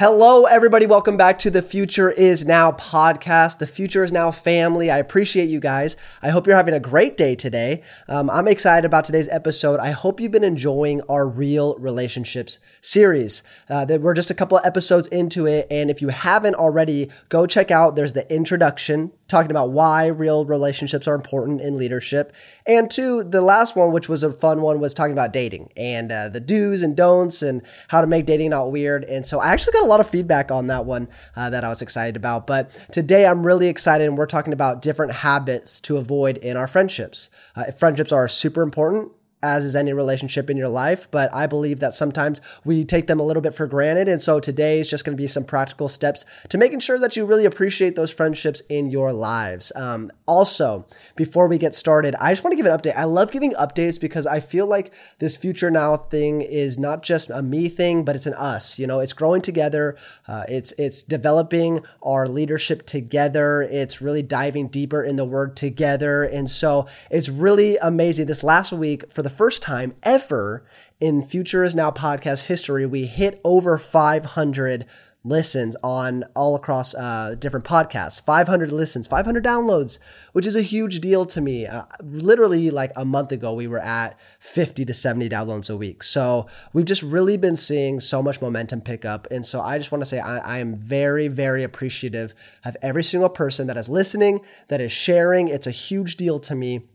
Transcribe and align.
Hello, 0.00 0.44
everybody. 0.44 0.86
Welcome 0.86 1.16
back 1.16 1.38
to 1.38 1.50
the 1.50 1.60
Future 1.60 2.08
Is 2.08 2.46
Now 2.46 2.70
podcast. 2.70 3.58
The 3.58 3.66
Future 3.66 4.04
Is 4.04 4.12
Now 4.12 4.30
family. 4.30 4.92
I 4.92 4.98
appreciate 4.98 5.48
you 5.48 5.58
guys. 5.58 5.96
I 6.22 6.28
hope 6.28 6.46
you're 6.46 6.54
having 6.54 6.72
a 6.72 6.78
great 6.78 7.16
day 7.16 7.34
today. 7.34 7.82
Um, 8.06 8.30
I'm 8.30 8.46
excited 8.46 8.86
about 8.86 9.02
today's 9.02 9.28
episode. 9.28 9.80
I 9.80 9.90
hope 9.90 10.20
you've 10.20 10.30
been 10.30 10.44
enjoying 10.44 11.00
our 11.08 11.26
Real 11.28 11.76
Relationships 11.80 12.60
series. 12.80 13.42
Uh, 13.68 13.86
we're 14.00 14.14
just 14.14 14.30
a 14.30 14.34
couple 14.34 14.56
of 14.56 14.64
episodes 14.64 15.08
into 15.08 15.46
it. 15.46 15.66
And 15.68 15.90
if 15.90 16.00
you 16.00 16.10
haven't 16.10 16.54
already, 16.54 17.10
go 17.28 17.44
check 17.44 17.72
out, 17.72 17.96
there's 17.96 18.12
the 18.12 18.32
introduction 18.32 19.10
talking 19.28 19.50
about 19.50 19.70
why 19.70 20.06
real 20.06 20.46
relationships 20.46 21.06
are 21.06 21.14
important 21.14 21.60
in 21.60 21.76
leadership. 21.76 22.34
And 22.66 22.90
two, 22.90 23.22
the 23.22 23.42
last 23.42 23.76
one, 23.76 23.92
which 23.92 24.08
was 24.08 24.22
a 24.22 24.32
fun 24.32 24.62
one, 24.62 24.80
was 24.80 24.94
talking 24.94 25.12
about 25.12 25.32
dating 25.32 25.70
and 25.76 26.10
uh, 26.10 26.28
the 26.30 26.40
do's 26.40 26.82
and 26.82 26.96
don'ts 26.96 27.42
and 27.42 27.62
how 27.88 28.00
to 28.00 28.06
make 28.06 28.26
dating 28.26 28.50
not 28.50 28.72
weird. 28.72 29.04
And 29.04 29.26
so 29.26 29.38
I 29.40 29.52
actually 29.52 29.74
got 29.74 29.84
a 29.84 29.87
lot 29.88 30.00
of 30.00 30.08
feedback 30.08 30.50
on 30.50 30.66
that 30.68 30.84
one 30.84 31.08
uh, 31.36 31.50
that 31.50 31.64
I 31.64 31.68
was 31.68 31.82
excited 31.82 32.16
about. 32.16 32.46
But 32.46 32.70
today 32.92 33.26
I'm 33.26 33.46
really 33.46 33.68
excited 33.68 34.06
and 34.06 34.16
we're 34.16 34.26
talking 34.26 34.52
about 34.52 34.82
different 34.82 35.12
habits 35.12 35.80
to 35.82 35.96
avoid 35.96 36.38
in 36.38 36.56
our 36.56 36.66
friendships. 36.66 37.30
Uh, 37.56 37.70
friendships 37.72 38.12
are 38.12 38.28
super 38.28 38.62
important 38.62 39.12
as 39.42 39.64
is 39.64 39.76
any 39.76 39.92
relationship 39.92 40.50
in 40.50 40.56
your 40.56 40.68
life, 40.68 41.10
but 41.10 41.32
I 41.32 41.46
believe 41.46 41.80
that 41.80 41.94
sometimes 41.94 42.40
we 42.64 42.84
take 42.84 43.06
them 43.06 43.20
a 43.20 43.22
little 43.22 43.42
bit 43.42 43.54
for 43.54 43.66
granted. 43.66 44.08
And 44.08 44.20
so 44.20 44.40
today 44.40 44.80
is 44.80 44.90
just 44.90 45.04
going 45.04 45.16
to 45.16 45.20
be 45.20 45.28
some 45.28 45.44
practical 45.44 45.88
steps 45.88 46.24
to 46.48 46.58
making 46.58 46.80
sure 46.80 46.98
that 46.98 47.16
you 47.16 47.24
really 47.24 47.44
appreciate 47.44 47.94
those 47.94 48.12
friendships 48.12 48.62
in 48.68 48.90
your 48.90 49.12
lives. 49.12 49.70
Um, 49.76 50.10
also, 50.26 50.86
before 51.14 51.48
we 51.48 51.56
get 51.56 51.74
started, 51.74 52.14
I 52.20 52.32
just 52.32 52.42
want 52.42 52.52
to 52.52 52.56
give 52.56 52.66
an 52.66 52.76
update. 52.76 52.96
I 52.96 53.04
love 53.04 53.30
giving 53.30 53.54
updates 53.54 54.00
because 54.00 54.26
I 54.26 54.40
feel 54.40 54.66
like 54.66 54.92
this 55.18 55.36
future 55.36 55.70
now 55.70 55.96
thing 55.96 56.40
is 56.40 56.78
not 56.78 57.02
just 57.02 57.30
a 57.30 57.42
me 57.42 57.68
thing, 57.68 58.04
but 58.04 58.16
it's 58.16 58.26
an 58.26 58.34
us. 58.34 58.78
You 58.78 58.86
know, 58.86 59.00
it's 59.00 59.12
growing 59.12 59.42
together. 59.42 59.96
Uh, 60.26 60.44
it's 60.48 60.72
it's 60.72 61.02
developing 61.02 61.80
our 62.02 62.26
leadership 62.26 62.86
together. 62.86 63.62
It's 63.62 64.02
really 64.02 64.22
diving 64.22 64.68
deeper 64.68 65.02
in 65.02 65.16
the 65.16 65.24
word 65.24 65.56
together, 65.56 66.24
and 66.24 66.50
so 66.50 66.88
it's 67.10 67.28
really 67.28 67.76
amazing. 67.78 68.26
This 68.26 68.42
last 68.42 68.72
week 68.72 69.10
for 69.10 69.22
the 69.22 69.27
the 69.28 69.34
first 69.34 69.60
time 69.60 69.94
ever 70.04 70.64
in 71.00 71.22
Future 71.22 71.62
is 71.62 71.74
Now 71.74 71.90
podcast 71.90 72.46
history, 72.46 72.86
we 72.86 73.04
hit 73.04 73.42
over 73.44 73.76
500 73.76 74.86
listens 75.22 75.76
on 75.84 76.24
all 76.34 76.56
across 76.56 76.94
uh, 76.94 77.34
different 77.38 77.66
podcasts. 77.66 78.22
500 78.22 78.72
listens 78.72 79.06
500 79.06 79.44
downloads 79.44 79.98
which 80.32 80.46
is 80.46 80.56
a 80.56 80.62
huge 80.62 81.00
deal 81.00 81.26
to 81.26 81.42
me. 81.42 81.66
Uh, 81.66 81.82
literally 82.00 82.70
like 82.70 82.90
a 82.96 83.04
month 83.04 83.30
ago 83.30 83.52
we 83.52 83.66
were 83.66 83.80
at 83.80 84.18
50 84.38 84.86
to 84.86 84.94
70 84.94 85.28
downloads 85.28 85.68
a 85.68 85.76
week. 85.76 86.02
So 86.02 86.46
we've 86.72 86.86
just 86.86 87.02
really 87.02 87.36
been 87.36 87.56
seeing 87.56 88.00
so 88.00 88.22
much 88.22 88.40
momentum 88.40 88.80
pick 88.80 89.04
up. 89.04 89.28
And 89.30 89.44
so 89.44 89.60
i 89.60 89.76
just 89.76 89.92
want 89.92 90.00
to 90.00 90.06
say 90.06 90.20
I, 90.20 90.38
I 90.38 90.58
am 90.60 90.74
very 90.74 91.28
very 91.28 91.62
appreciative 91.62 92.32
of 92.64 92.78
every 92.80 93.04
single 93.04 93.28
person 93.28 93.66
that 93.66 93.76
is 93.76 93.90
listening 93.90 94.40
that 94.68 94.80
is 94.80 94.90
sharing. 94.90 95.48
It's 95.48 95.66
a 95.66 95.70
huge 95.70 96.16
deal 96.16 96.40
to 96.40 96.54
me 96.54 96.86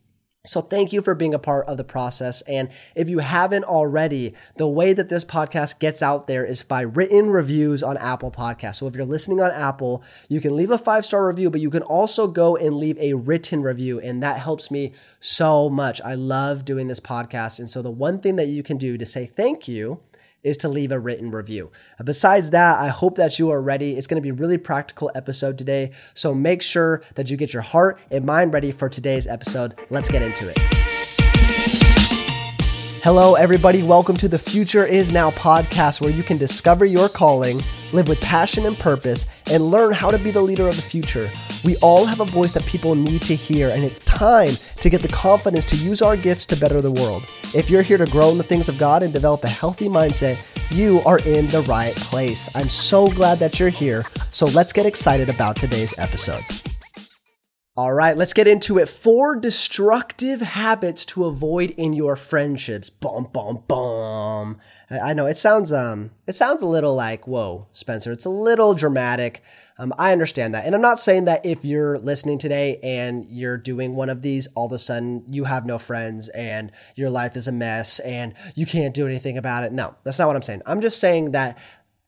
so 0.45 0.59
thank 0.59 0.91
you 0.91 1.02
for 1.02 1.16
being 1.16 1.33
a 1.33 1.39
part 1.39 1.69
of 1.69 1.77
the 1.77 1.86
process. 1.86 2.41
And 2.41 2.67
if 2.95 3.08
you 3.08 3.19
haven't 3.19 3.63
already, 3.63 4.33
the 4.58 4.67
way 4.67 4.91
that 4.91 5.08
this 5.08 5.23
podcast 5.23 5.80
gets 5.80 6.03
out 6.03 6.27
there 6.27 6.45
is 6.45 6.66
by 6.66 6.81
written 6.81 7.30
reviews 7.30 7.81
on 7.81 7.95
Apple 7.95 8.30
Podcasts. 8.30 8.75
So 8.75 8.88
if 8.88 8.94
you're 8.94 9.05
listening 9.05 9.39
on 9.39 9.52
Apple, 9.52 10.03
you 10.27 10.41
can 10.41 10.53
leave 10.53 10.69
a 10.69 10.77
five 10.77 11.05
star 11.05 11.30
review, 11.30 11.49
but 11.49 11.61
you 11.61 11.69
can 11.69 11.83
also 11.83 12.27
go 12.27 12.58
and 12.58 12.73
leave 12.73 12.97
a 12.97 13.14
written 13.14 13.64
review. 13.64 14.02
And 14.02 14.21
that 14.21 14.41
helps 14.41 14.69
me 14.69 14.91
so 15.21 15.69
much. 15.69 16.02
I 16.02 16.16
love 16.16 16.66
doing 16.66 16.89
this 16.89 16.99
podcast. 16.99 17.59
And 17.59 17.69
so 17.69 17.81
the 17.81 17.89
one 17.89 18.19
thing 18.19 18.36
that 18.36 18.47
you 18.47 18.64
can 18.64 18.75
do 18.75 18.97
to 18.97 19.05
say 19.05 19.25
thank 19.25 19.69
you 19.69 20.02
is 20.44 20.58
to 20.58 20.69
leave 20.69 20.91
a 20.91 20.99
written 20.99 21.31
review. 21.31 21.72
Uh, 21.99 22.03
besides 22.03 22.49
that, 22.52 22.77
I 22.80 22.89
hope 22.89 23.16
that 23.16 23.39
you 23.39 23.49
are 23.49 23.61
ready. 23.61 23.97
It's 23.97 24.08
going 24.08 24.22
to 24.22 24.22
be 24.22 24.30
a 24.30 24.33
really 24.33 24.58
practical 24.58 25.09
episode 25.16 25.58
today. 25.58 25.91
So 26.13 26.33
make 26.33 26.61
sure 26.61 27.02
that 27.16 27.30
you 27.30 27.38
get 27.38 27.53
your 27.53 27.61
heart 27.61 27.99
and 28.11 28.25
mind 28.25 28.53
ready 28.53 28.71
for 28.71 28.89
today's 28.89 29.25
episode. 29.25 29.75
Let's 29.89 30.09
get 30.09 30.21
into 30.21 30.49
it. 30.49 30.58
Hello, 33.03 33.36
everybody. 33.36 33.83
Welcome 33.83 34.15
to 34.17 34.27
the 34.27 34.39
Future 34.39 34.86
Is 34.86 35.11
Now 35.11 35.32
podcast, 35.32 36.02
where 36.02 36.11
you 36.11 36.23
can 36.23 36.37
discover 36.37 36.86
your 36.86 37.09
calling, 37.09 37.59
live 37.93 38.08
with 38.08 38.20
passion 38.21 38.65
and 38.65 38.77
purpose, 38.77 39.26
and 39.49 39.71
learn 39.71 39.93
how 39.93 40.11
to 40.11 40.17
be 40.17 40.31
the 40.31 40.42
leader 40.42 40.67
of 40.67 40.76
the 40.76 40.81
future. 40.81 41.30
We 41.64 41.77
all 41.77 42.05
have 42.05 42.20
a 42.20 42.26
voice 42.26 42.52
that 42.54 42.65
people 42.65 42.95
need 42.95 43.21
to 43.23 43.36
hear, 43.36 43.70
and 43.70 43.83
it's 43.83 43.99
time 43.99 44.55
to 44.77 44.89
get 44.89 45.02
the 45.02 45.08
confidence 45.08 45.65
to 45.65 45.76
use 45.76 46.02
our 46.02 46.17
gifts 46.17 46.45
to 46.48 46.55
better 46.55 46.82
the 46.82 46.92
world. 46.92 47.23
If 47.55 47.70
you're 47.70 47.83
here 47.83 47.98
to 47.98 48.05
grow 48.05 48.32
in 48.32 48.37
the 48.37 48.43
things 48.43 48.67
of 48.67 48.77
God 48.77 49.03
and 49.03 49.14
develop 49.14 49.43
a 49.43 49.49
healthy 49.49 49.87
mindset, 49.87 50.49
you 50.76 51.02
are 51.05 51.20
in 51.20 51.48
the 51.48 51.61
right 51.67 51.95
place. 51.95 52.49
I'm 52.55 52.70
so 52.70 53.09
glad 53.09 53.37
that 53.39 53.59
you're 53.59 53.70
here. 53.70 54.03
So 54.32 54.48
let's 54.48 54.73
get 54.73 54.86
excited 54.86 55.30
about 55.30 55.55
today's 55.55 55.93
episode. 55.98 56.42
All 57.76 57.92
right, 57.92 58.16
let's 58.16 58.34
get 58.34 58.48
into 58.48 58.78
it. 58.78 58.88
Four 58.88 59.36
destructive 59.36 60.42
habits 60.42 61.06
to 61.06 61.26
avoid 61.26 61.72
in 61.72 61.94
your 61.94 62.16
friendships. 62.16 62.92
Bum 62.92 63.30
bum 63.34 63.64
bum. 63.67 64.60
I 64.92 65.16
know 65.16 65.26
it 65.26 65.38
sounds 65.38 65.73
um 65.73 66.12
it 66.28 66.33
sounds 66.33 66.62
a 66.62 66.67
little 66.67 66.95
like 66.95 67.26
whoa, 67.26 67.66
Spencer. 67.72 68.12
It's 68.12 68.26
a 68.26 68.30
little 68.30 68.76
dramatic. 68.76 69.42
Um, 69.80 69.92
I 69.98 70.12
understand 70.12 70.54
that, 70.54 70.67
and 70.67 70.76
I'm 70.76 70.83
not 70.83 71.00
saying 71.00 71.26
that 71.26 71.48
if 71.48 71.66
you're 71.66 71.98
listening 71.98 72.38
today 72.38 72.78
and 72.83 73.26
you're 73.26 73.58
doing 73.58 73.95
one 73.95 74.12
of 74.12 74.22
these, 74.22 74.48
all 74.54 74.67
of 74.67 74.72
a 74.72 74.78
sudden 74.78 75.26
you 75.32 75.45
have 75.45 75.66
no 75.66 75.80
friends 75.80 76.30
and 76.30 76.72
your 76.95 77.10
life 77.10 77.36
is 77.36 77.48
a 77.48 77.52
mess 77.52 77.98
and 78.02 78.36
you 78.54 78.67
can't 78.67 78.94
do 78.94 79.08
anything 79.08 79.36
about 79.36 79.64
it. 79.64 79.72
No, 79.72 79.95
that's 80.04 80.20
not 80.20 80.28
what 80.28 80.36
I'm 80.36 80.44
saying. 80.44 80.62
I'm 80.67 80.82
just 80.82 81.00
saying 81.00 81.32
that 81.32 81.58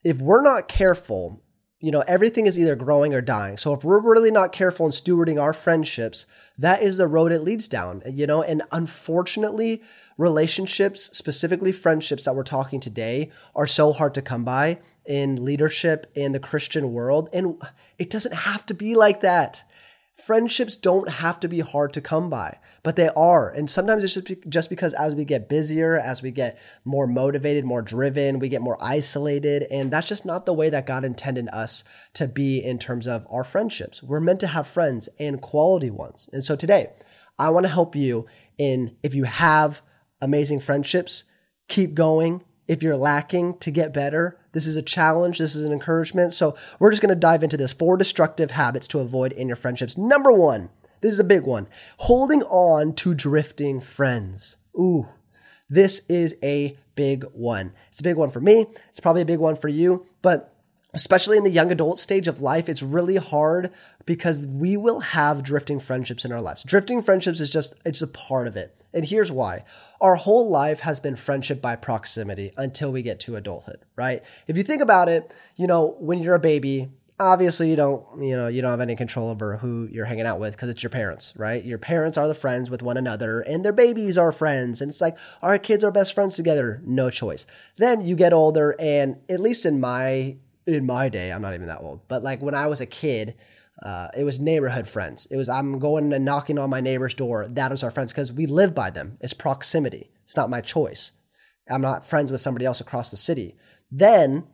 if 0.03 0.21
we're 0.21 0.43
not 0.43 0.67
careful 0.67 1.41
you 1.85 1.91
know, 1.91 2.03
everything 2.07 2.47
is 2.47 2.57
either 2.57 2.75
growing 2.75 3.13
or 3.13 3.21
dying. 3.21 3.57
So 3.57 3.71
if 3.71 3.83
we're 3.83 4.01
really 4.01 4.31
not 4.31 4.51
careful 4.51 4.87
in 4.87 4.91
stewarding 4.91 5.39
our 5.39 5.53
friendships, 5.53 6.25
that 6.57 6.81
is 6.81 6.97
the 6.97 7.05
road 7.05 7.31
it 7.31 7.43
leads 7.43 7.67
down, 7.67 8.01
you 8.07 8.25
know, 8.25 8.41
and 8.41 8.63
unfortunately, 8.71 9.83
relationships, 10.17 11.15
specifically 11.15 11.71
friendships 11.71 12.25
that 12.25 12.35
we're 12.35 12.41
talking 12.41 12.79
today, 12.79 13.29
are 13.55 13.67
so 13.67 13.93
hard 13.93 14.15
to 14.15 14.23
come 14.23 14.43
by 14.43 14.79
in 15.05 15.45
leadership 15.45 16.11
in 16.15 16.31
the 16.31 16.39
Christian 16.39 16.91
world. 16.91 17.29
And 17.31 17.61
it 17.99 18.09
doesn't 18.09 18.33
have 18.33 18.65
to 18.65 18.73
be 18.73 18.95
like 18.95 19.21
that. 19.21 19.63
Friendships 20.15 20.77
don't 20.77 21.09
have 21.09 21.41
to 21.41 21.49
be 21.49 21.59
hard 21.59 21.91
to 21.91 21.99
come 21.99 22.29
by, 22.29 22.57
but 22.83 22.95
they 22.95 23.09
are. 23.17 23.49
And 23.49 23.69
sometimes 23.69 24.01
it's 24.01 24.17
just, 24.47 24.69
because 24.69 24.93
as 24.93 25.13
we 25.13 25.25
get 25.25 25.49
busier, 25.49 25.99
as 25.99 26.23
we 26.23 26.31
get 26.31 26.57
more 26.85 27.05
motivated, 27.05 27.65
more 27.65 27.81
driven, 27.81 28.39
we 28.39 28.47
get 28.47 28.61
more 28.61 28.77
isolated. 28.79 29.67
And 29.69 29.91
that's 29.91 30.07
just 30.07 30.25
not 30.25 30.45
the 30.45 30.53
way 30.53 30.69
that 30.69 30.85
God 30.85 31.03
intended 31.03 31.49
us 31.49 31.83
to 32.13 32.29
be 32.29 32.63
in 32.63 32.79
terms 32.79 33.07
of 33.07 33.27
our 33.29 33.43
friendships. 33.43 34.01
We're 34.01 34.21
meant 34.21 34.39
to 34.39 34.47
have 34.47 34.67
friends 34.67 35.09
and 35.19 35.41
quality 35.41 35.91
ones. 35.91 36.29
And 36.31 36.45
so 36.45 36.55
today, 36.55 36.93
I 37.37 37.49
want 37.49 37.65
to 37.65 37.71
help 37.71 37.93
you 37.93 38.25
in 38.57 38.95
if 39.03 39.13
you 39.13 39.25
have 39.25 39.81
amazing 40.21 40.61
friendships, 40.61 41.25
keep 41.67 41.93
going. 41.93 42.41
If 42.69 42.81
you're 42.81 42.95
lacking 42.95 43.57
to 43.59 43.69
get 43.69 43.93
better, 43.93 44.39
this 44.55 44.65
is 44.65 44.77
a 44.77 44.81
challenge. 44.81 45.37
This 45.37 45.53
is 45.53 45.65
an 45.65 45.73
encouragement. 45.73 46.33
So 46.33 46.55
we're 46.79 46.89
just 46.89 47.01
going 47.01 47.13
to 47.13 47.19
dive 47.19 47.43
into 47.43 47.57
this 47.57 47.73
four 47.73 47.97
destructive 47.97 48.51
habits 48.51 48.87
to 48.87 48.99
avoid 48.99 49.33
in 49.33 49.47
your 49.47 49.57
friendships. 49.57 49.97
Number 49.97 50.31
one, 50.31 50.69
this 51.01 51.11
is 51.11 51.19
a 51.19 51.25
big 51.25 51.43
one 51.43 51.67
holding 51.97 52.41
on 52.43 52.93
to 52.95 53.13
drifting 53.13 53.81
friends. 53.81 54.55
Ooh, 54.73 55.07
this 55.69 56.05
is 56.07 56.37
a 56.41 56.77
big 56.95 57.25
one. 57.33 57.73
It's 57.89 57.99
a 57.99 58.03
big 58.03 58.15
one 58.15 58.29
for 58.29 58.39
me. 58.39 58.67
It's 58.87 59.01
probably 59.01 59.23
a 59.23 59.25
big 59.25 59.39
one 59.39 59.57
for 59.57 59.67
you, 59.67 60.05
but 60.21 60.54
especially 60.95 61.37
in 61.37 61.43
the 61.43 61.51
young 61.51 61.71
adult 61.71 61.99
stage 61.99 62.27
of 62.27 62.41
life, 62.41 62.69
it's 62.69 62.81
really 62.81 63.17
hard 63.17 63.71
because 64.05 64.47
we 64.47 64.77
will 64.77 65.01
have 65.01 65.43
drifting 65.43 65.79
friendships 65.79 66.23
in 66.25 66.31
our 66.31 66.41
lives. 66.41 66.63
Drifting 66.63 67.01
friendships 67.01 67.39
is 67.39 67.51
just, 67.51 67.75
it's 67.85 68.01
a 68.01 68.07
part 68.07 68.47
of 68.47 68.55
it. 68.55 68.73
And 68.93 69.03
here's 69.03 69.31
why. 69.31 69.65
Our 69.99 70.15
whole 70.15 70.49
life 70.49 70.79
has 70.79 71.01
been 71.01 71.17
friendship 71.17 71.61
by 71.61 71.75
proximity 71.75 72.53
until 72.55 72.93
we 72.93 73.01
get 73.01 73.19
to 73.21 73.35
adulthood, 73.35 73.79
right? 73.97 74.21
If 74.47 74.55
you 74.55 74.63
think 74.63 74.81
about 74.81 75.09
it, 75.09 75.33
you 75.57 75.67
know, 75.67 75.97
when 75.99 76.19
you're 76.19 76.35
a 76.35 76.39
baby, 76.39 76.89
obviously 77.19 77.69
you 77.69 77.75
don't, 77.75 78.05
you 78.23 78.37
know, 78.37 78.47
you 78.47 78.61
don't 78.61 78.71
have 78.71 78.79
any 78.79 78.95
control 78.95 79.29
over 79.29 79.57
who 79.57 79.89
you're 79.91 80.05
hanging 80.05 80.25
out 80.25 80.39
with 80.39 80.53
because 80.53 80.69
it's 80.69 80.81
your 80.81 80.89
parents, 80.89 81.33
right? 81.35 81.63
Your 81.63 81.77
parents 81.77 82.17
are 82.17 82.27
the 82.27 82.35
friends 82.35 82.69
with 82.69 82.81
one 82.81 82.95
another 82.95 83.41
and 83.41 83.65
their 83.65 83.73
babies 83.73 84.17
are 84.17 84.31
friends. 84.31 84.79
And 84.79 84.89
it's 84.89 85.01
like, 85.01 85.17
our 85.41 85.57
kids 85.57 85.83
are 85.83 85.91
best 85.91 86.13
friends 86.15 86.37
together. 86.37 86.81
No 86.85 87.09
choice. 87.09 87.45
Then 87.75 87.99
you 87.99 88.15
get 88.15 88.31
older 88.31 88.75
and 88.79 89.17
at 89.27 89.41
least 89.41 89.65
in 89.65 89.81
my, 89.81 90.37
in 90.67 90.85
my 90.85 91.09
day, 91.09 91.31
I'm 91.31 91.41
not 91.41 91.53
even 91.53 91.67
that 91.67 91.81
old, 91.81 92.07
but 92.07 92.23
like 92.23 92.41
when 92.41 92.55
I 92.55 92.67
was 92.67 92.81
a 92.81 92.85
kid, 92.85 93.35
uh, 93.83 94.07
it 94.17 94.23
was 94.23 94.39
neighborhood 94.39 94.87
friends. 94.87 95.27
It 95.29 95.37
was 95.37 95.49
I'm 95.49 95.79
going 95.79 96.11
and 96.13 96.25
knocking 96.25 96.57
on 96.57 96.69
my 96.69 96.79
neighbor's 96.81 97.13
door. 97.13 97.47
That 97.47 97.71
is 97.71 97.83
our 97.83 97.91
friends 97.91 98.11
because 98.11 98.31
we 98.31 98.45
live 98.45 98.73
by 98.73 98.89
them. 98.89 99.17
It's 99.21 99.33
proximity. 99.33 100.09
It's 100.23 100.37
not 100.37 100.49
my 100.49 100.61
choice. 100.61 101.11
I'm 101.69 101.81
not 101.81 102.05
friends 102.05 102.31
with 102.31 102.41
somebody 102.41 102.65
else 102.65 102.79
across 102.79 103.11
the 103.11 103.17
city. 103.17 103.55
Then, 103.91 104.47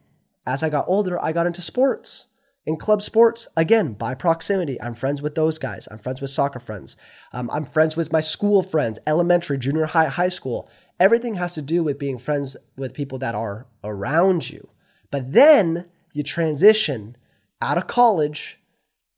as 0.46 0.64
I 0.64 0.70
got 0.70 0.86
older, 0.88 1.22
I 1.22 1.34
got 1.34 1.46
into 1.46 1.62
sports. 1.62 2.28
In 2.66 2.78
club 2.78 3.02
sports, 3.02 3.48
again, 3.58 3.94
by 3.94 4.14
proximity, 4.14 4.80
I'm 4.82 4.94
friends 4.94 5.22
with 5.22 5.34
those 5.34 5.58
guys. 5.58 5.88
I'm 5.90 5.98
friends 5.98 6.22
with 6.22 6.30
soccer 6.30 6.60
friends. 6.60 6.96
Um, 7.34 7.50
I'm 7.52 7.66
friends 7.66 7.98
with 7.98 8.14
my 8.14 8.20
school 8.22 8.62
friends, 8.62 9.00
elementary, 9.08 9.58
junior 9.58 9.86
high, 9.86 10.10
high 10.10 10.30
school. 10.30 10.70
Everything 11.00 11.36
has 11.36 11.54
to 11.54 11.62
do 11.62 11.84
with 11.84 11.98
being 11.98 12.20
friends 12.20 12.56
with 12.78 12.94
people 12.94 13.18
that 13.20 13.34
are 13.34 13.66
around 13.84 14.50
you. 14.52 14.70
But 15.10 15.34
then 15.34 15.90
you 16.14 16.24
transition 16.24 17.16
out 17.62 17.78
of 17.78 17.88
college, 17.88 18.60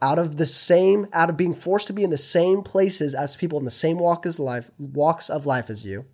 out 0.02 0.20
of 0.20 0.38
the 0.38 0.46
same, 0.46 1.08
out 1.14 1.30
of 1.30 1.38
being 1.38 1.54
forced 1.54 1.88
to 1.88 1.94
be 1.94 2.04
in 2.04 2.10
the 2.10 2.18
same 2.18 2.62
places 2.62 3.14
as 3.14 3.38
people 3.38 3.58
in 3.60 3.66
the 3.66 3.72
same 3.72 3.98
walk 3.98 4.26
as 4.26 4.40
life, 4.40 4.70
walks 4.78 5.30
of 5.30 5.46
life 5.46 5.70
as 5.70 5.86
you, 5.86 6.06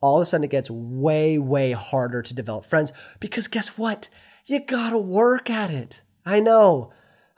all 0.00 0.18
of 0.18 0.22
a 0.22 0.26
sudden 0.26 0.44
it 0.44 0.50
gets 0.50 0.70
way, 0.70 1.38
way 1.38 1.72
harder 1.72 2.22
to 2.22 2.34
develop 2.34 2.64
friends 2.64 2.92
because 3.20 3.48
guess 3.48 3.78
what? 3.78 4.08
You 4.46 4.60
gotta 4.60 4.98
work 4.98 5.48
at 5.48 5.70
it. 5.70 6.02
I 6.26 6.40
know. 6.40 6.92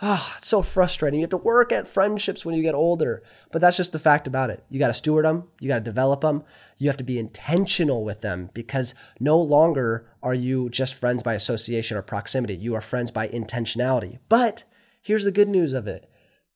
Ah, 0.06 0.35
it's 0.37 0.49
so 0.49 0.61
frustrating. 0.61 1.21
You 1.21 1.25
have 1.25 1.31
to 1.31 1.39
work 1.39 1.73
at 1.73 1.89
friendships 1.89 2.45
when 2.45 2.55
you 2.55 2.62
get 2.62 2.75
older, 2.75 3.23
but 3.51 3.62
that's 3.62 3.79
just 3.79 3.95
the 3.95 3.99
fact 3.99 4.27
about 4.27 4.51
it. 4.51 4.62
You 4.69 4.79
got 4.79 4.89
to 4.89 4.95
steward 4.95 5.25
them, 5.25 5.49
you 5.61 5.69
got 5.69 5.79
to 5.79 5.81
develop 5.81 6.21
them, 6.21 6.45
you 6.77 6.91
have 6.91 6.99
to 6.99 7.05
be 7.05 7.19
intentional 7.19 8.05
with 8.05 8.21
them 8.21 8.51
because 8.53 8.95
no 9.19 9.41
longer 9.41 10.06
are 10.23 10.35
you 10.35 10.69
just 10.69 10.93
friends 10.93 11.23
by 11.23 11.33
association 11.33 11.97
or 11.97 12.03
proximity. 12.03 12.55
You 12.55 12.75
are 12.75 12.83
friends 12.83 13.11
by 13.11 13.29
intentionality. 13.29 14.19
But 14.29 14.65
here's 15.01 15.25
the 15.25 15.33
good 15.33 15.49
news 15.49 15.73
of 15.73 15.87
it 15.87 16.06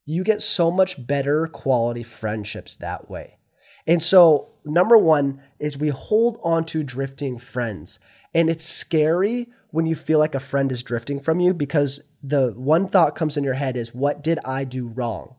you 0.04 0.24
get 0.24 0.42
so 0.42 0.70
much 0.70 1.06
better 1.06 1.46
quality 1.46 2.02
friendships 2.02 2.76
that 2.76 3.08
way. 3.08 3.38
And 3.86 4.02
so, 4.02 4.50
number 4.66 4.98
one 4.98 5.40
is 5.58 5.78
we 5.78 5.88
hold 5.88 6.38
on 6.44 6.66
to 6.66 6.82
drifting 6.82 7.38
friends. 7.38 7.98
And 8.34 8.50
it's 8.50 8.68
scary 8.68 9.46
when 9.70 9.86
you 9.86 9.94
feel 9.94 10.18
like 10.18 10.34
a 10.34 10.40
friend 10.40 10.72
is 10.72 10.82
drifting 10.82 11.20
from 11.20 11.40
you 11.40 11.52
because 11.52 12.02
the 12.22 12.52
one 12.56 12.86
thought 12.86 13.14
comes 13.14 13.36
in 13.36 13.44
your 13.44 13.54
head 13.54 13.76
is, 13.76 13.94
what 13.94 14.22
did 14.22 14.38
I 14.44 14.64
do 14.64 14.88
wrong? 14.88 15.36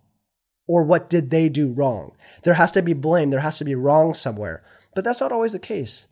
Or 0.68 0.84
what 0.84 1.10
did 1.10 1.31
they 1.31 1.50
do 1.50 1.72
wrong? 1.72 2.16
There 2.44 2.54
has 2.54 2.72
to 2.74 2.81
be 2.81 2.94
blame, 2.94 3.31
there 3.31 3.40
has 3.40 3.58
to 3.58 3.66
be 3.66 3.76
wrong 3.76 4.14
somewhere. 4.14 4.64
But 4.94 5.04
that's 5.04 5.22
not 5.22 5.31
always 5.31 5.54
the 5.54 5.60
case. 5.60 6.08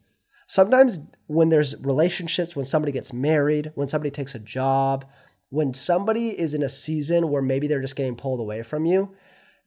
Sometimes 0.47 0.99
when 1.27 1.49
there's 1.49 1.79
relationships, 1.83 2.55
when 2.55 2.65
somebody 2.65 2.91
gets 2.91 3.13
married, 3.13 3.71
when 3.75 3.87
somebody 3.87 4.09
takes 4.09 4.33
a 4.33 4.39
job, 4.39 5.05
when 5.49 5.73
somebody 5.73 6.29
is 6.29 6.53
in 6.53 6.63
a 6.63 6.69
season 6.69 7.29
where 7.29 7.41
maybe 7.41 7.67
they're 7.67 7.81
just 7.81 7.95
getting 7.95 8.15
pulled 8.15 8.39
away 8.39 8.63
from 8.63 8.85
you, 8.85 9.13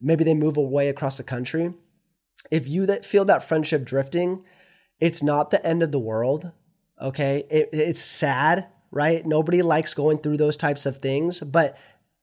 maybe 0.00 0.24
they 0.24 0.34
move 0.34 0.56
away 0.56 0.88
across 0.88 1.16
the 1.16 1.22
country, 1.22 1.74
if 2.50 2.68
you 2.68 2.86
that 2.86 3.04
feel 3.04 3.24
that 3.26 3.42
friendship 3.42 3.84
drifting, 3.84 4.44
it's 4.98 5.22
not 5.22 5.50
the 5.50 5.64
end 5.64 5.82
of 5.82 5.92
the 5.92 5.98
world. 5.98 6.52
Okay. 7.00 7.44
It, 7.50 7.70
it's 7.72 8.00
sad, 8.00 8.68
right? 8.90 9.24
Nobody 9.24 9.62
likes 9.62 9.94
going 9.94 10.18
through 10.18 10.36
those 10.36 10.56
types 10.56 10.86
of 10.86 10.98
things, 10.98 11.40
but 11.40 11.78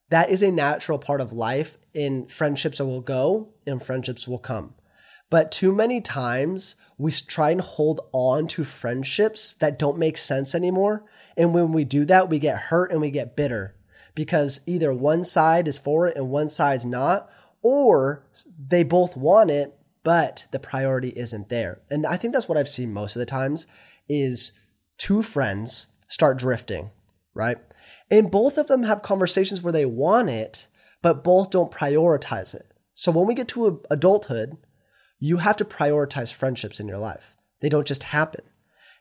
that 0.10 0.30
is 0.30 0.42
a 0.42 0.52
natural 0.52 1.00
part 1.00 1.22
of 1.22 1.34
life. 1.34 1.78
In 1.94 2.28
friendships 2.28 2.80
will 2.80 3.02
go 3.02 3.50
and 3.66 3.82
friendships 3.82 4.28
will 4.28 4.40
come. 4.40 4.76
But 5.30 5.52
too 5.52 5.74
many 5.74 6.00
times 6.00 6.78
we 6.98 7.12
try 7.12 7.50
and 7.52 7.60
hold 7.60 8.00
on 8.14 8.48
to 8.48 8.64
friendships 8.64 9.54
that 9.56 9.78
don't 9.78 9.98
make 9.98 10.18
sense 10.18 10.56
anymore. 10.56 11.04
And 11.36 11.54
when 11.54 11.74
we 11.74 11.84
do 11.84 12.06
that, 12.06 12.30
we 12.30 12.40
get 12.40 12.58
hurt 12.58 12.92
and 12.92 13.02
we 13.02 13.12
get 13.12 13.36
bitter 13.36 13.76
because 14.16 14.62
either 14.66 14.94
one 14.94 15.24
side 15.26 15.68
is 15.68 15.78
for 15.78 16.08
it 16.08 16.16
and 16.16 16.30
one 16.30 16.50
side's 16.50 16.86
not, 16.86 17.30
or 17.62 18.26
they 18.58 18.84
both 18.84 19.18
want 19.18 19.52
it 19.52 19.78
but 20.08 20.46
the 20.52 20.60
priority 20.60 21.12
isn't 21.18 21.50
there. 21.50 21.82
And 21.90 22.06
I 22.06 22.16
think 22.16 22.34
that's 22.34 22.48
what 22.48 22.58
I've 22.58 22.70
seen 22.70 22.94
most 22.94 23.18
of 23.18 23.20
the 23.20 23.26
times 23.26 23.68
is 24.08 24.54
two 24.98 25.22
friends 25.22 25.88
start 26.08 26.38
drifting, 26.38 26.92
right? 27.34 27.58
And 28.10 28.32
both 28.32 28.58
of 28.58 28.68
them 28.68 28.84
have 28.84 29.02
conversations 29.02 29.62
where 29.62 29.74
they 29.74 29.86
want 29.86 30.30
it, 30.30 30.68
but 31.02 31.24
both 31.24 31.50
don't 31.52 31.72
prioritize 31.72 32.56
it. 32.56 32.72
So 32.94 33.12
when 33.12 33.28
we 33.28 33.36
get 33.36 33.48
to 33.50 33.84
adulthood, 33.92 34.58
you 35.20 35.38
have 35.38 35.58
to 35.58 35.66
prioritize 35.66 36.34
friendships 36.34 36.80
in 36.80 36.88
your 36.88 36.98
life. 36.98 37.36
They 37.62 37.70
don't 37.70 37.88
just 37.88 38.04
happen. 38.04 38.46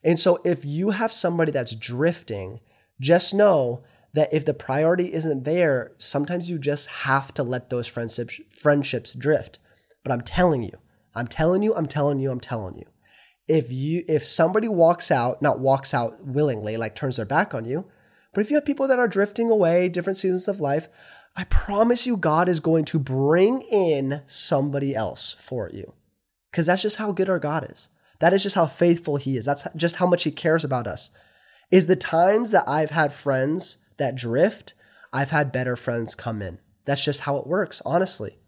And 0.03 0.19
so 0.19 0.41
if 0.45 0.65
you 0.65 0.91
have 0.91 1.13
somebody 1.13 1.53
that's 1.53 1.75
drifting, 1.75 2.61
just 3.01 3.35
know 3.35 3.83
that 4.15 4.33
if 4.33 4.45
the 4.45 4.55
priority 4.55 5.13
isn't 5.13 5.45
there, 5.45 5.93
sometimes 5.99 6.51
you 6.51 6.59
just 6.59 6.89
have 6.89 7.35
to 7.35 7.43
let 7.43 7.71
those 7.71 7.87
friendships 7.87 8.41
friendships 8.51 9.13
drift. 9.13 9.59
But 10.03 10.13
I'm 10.13 10.23
telling 10.23 10.63
you, 10.63 10.79
I'm 11.15 11.27
telling 11.27 11.63
you, 11.63 11.75
I'm 11.75 11.87
telling 11.87 12.19
you, 12.19 12.31
I'm 12.31 12.41
telling 12.41 12.77
you. 12.77 12.87
If 13.49 13.71
you 13.71 14.05
if 14.09 14.25
somebody 14.25 14.69
walks 14.69 15.11
out, 15.11 15.41
not 15.41 15.61
walks 15.61 15.95
out 15.95 16.25
willingly, 16.25 16.77
like 16.77 16.95
turns 16.95 17.17
their 17.17 17.27
back 17.27 17.55
on 17.55 17.65
you, 17.65 17.87
but 18.35 18.41
if 18.41 18.51
you 18.51 18.57
have 18.57 18.65
people 18.65 18.89
that 18.89 18.99
are 18.99 19.09
drifting 19.09 19.51
away, 19.51 19.89
different 19.89 20.19
seasons 20.19 20.49
of 20.49 20.61
life, 20.61 20.89
I 21.37 21.45
promise 21.45 22.07
you 22.07 22.17
God 22.17 22.49
is 22.49 22.61
going 22.61 22.85
to 22.87 22.99
bring 22.99 23.63
in 23.63 24.23
somebody 24.27 24.95
else 24.95 25.35
for 25.35 25.71
you. 25.73 25.95
Cuz 26.53 26.67
that's 26.67 26.83
just 26.83 26.97
how 26.97 27.13
good 27.13 27.29
our 27.29 27.39
God 27.39 27.71
is. 27.71 27.89
That 28.19 28.33
is 28.33 28.43
just 28.43 28.55
how 28.55 28.67
faithful 28.67 29.17
he 29.17 29.37
is. 29.37 29.45
That's 29.45 29.67
just 29.77 29.97
how 29.97 30.07
much 30.07 30.25
he 30.25 30.31
cares 30.31 30.65
about 30.65 30.87
us. 30.87 31.11
Is 31.71 31.87
the 31.87 31.97
times 31.97 32.51
that 32.51 32.69
I've 32.69 32.91
had 32.91 33.13
friends 33.13 33.79
that 33.99 34.17
drift, 34.17 34.75
I've 35.13 35.31
had 35.31 35.53
better 35.53 35.77
friends 35.77 36.15
come 36.15 36.43
in. 36.43 36.59
That's 36.85 37.05
just 37.05 37.23
how 37.23 37.37
it 37.37 37.47
works, 37.47 37.83
honestly. 37.85 38.39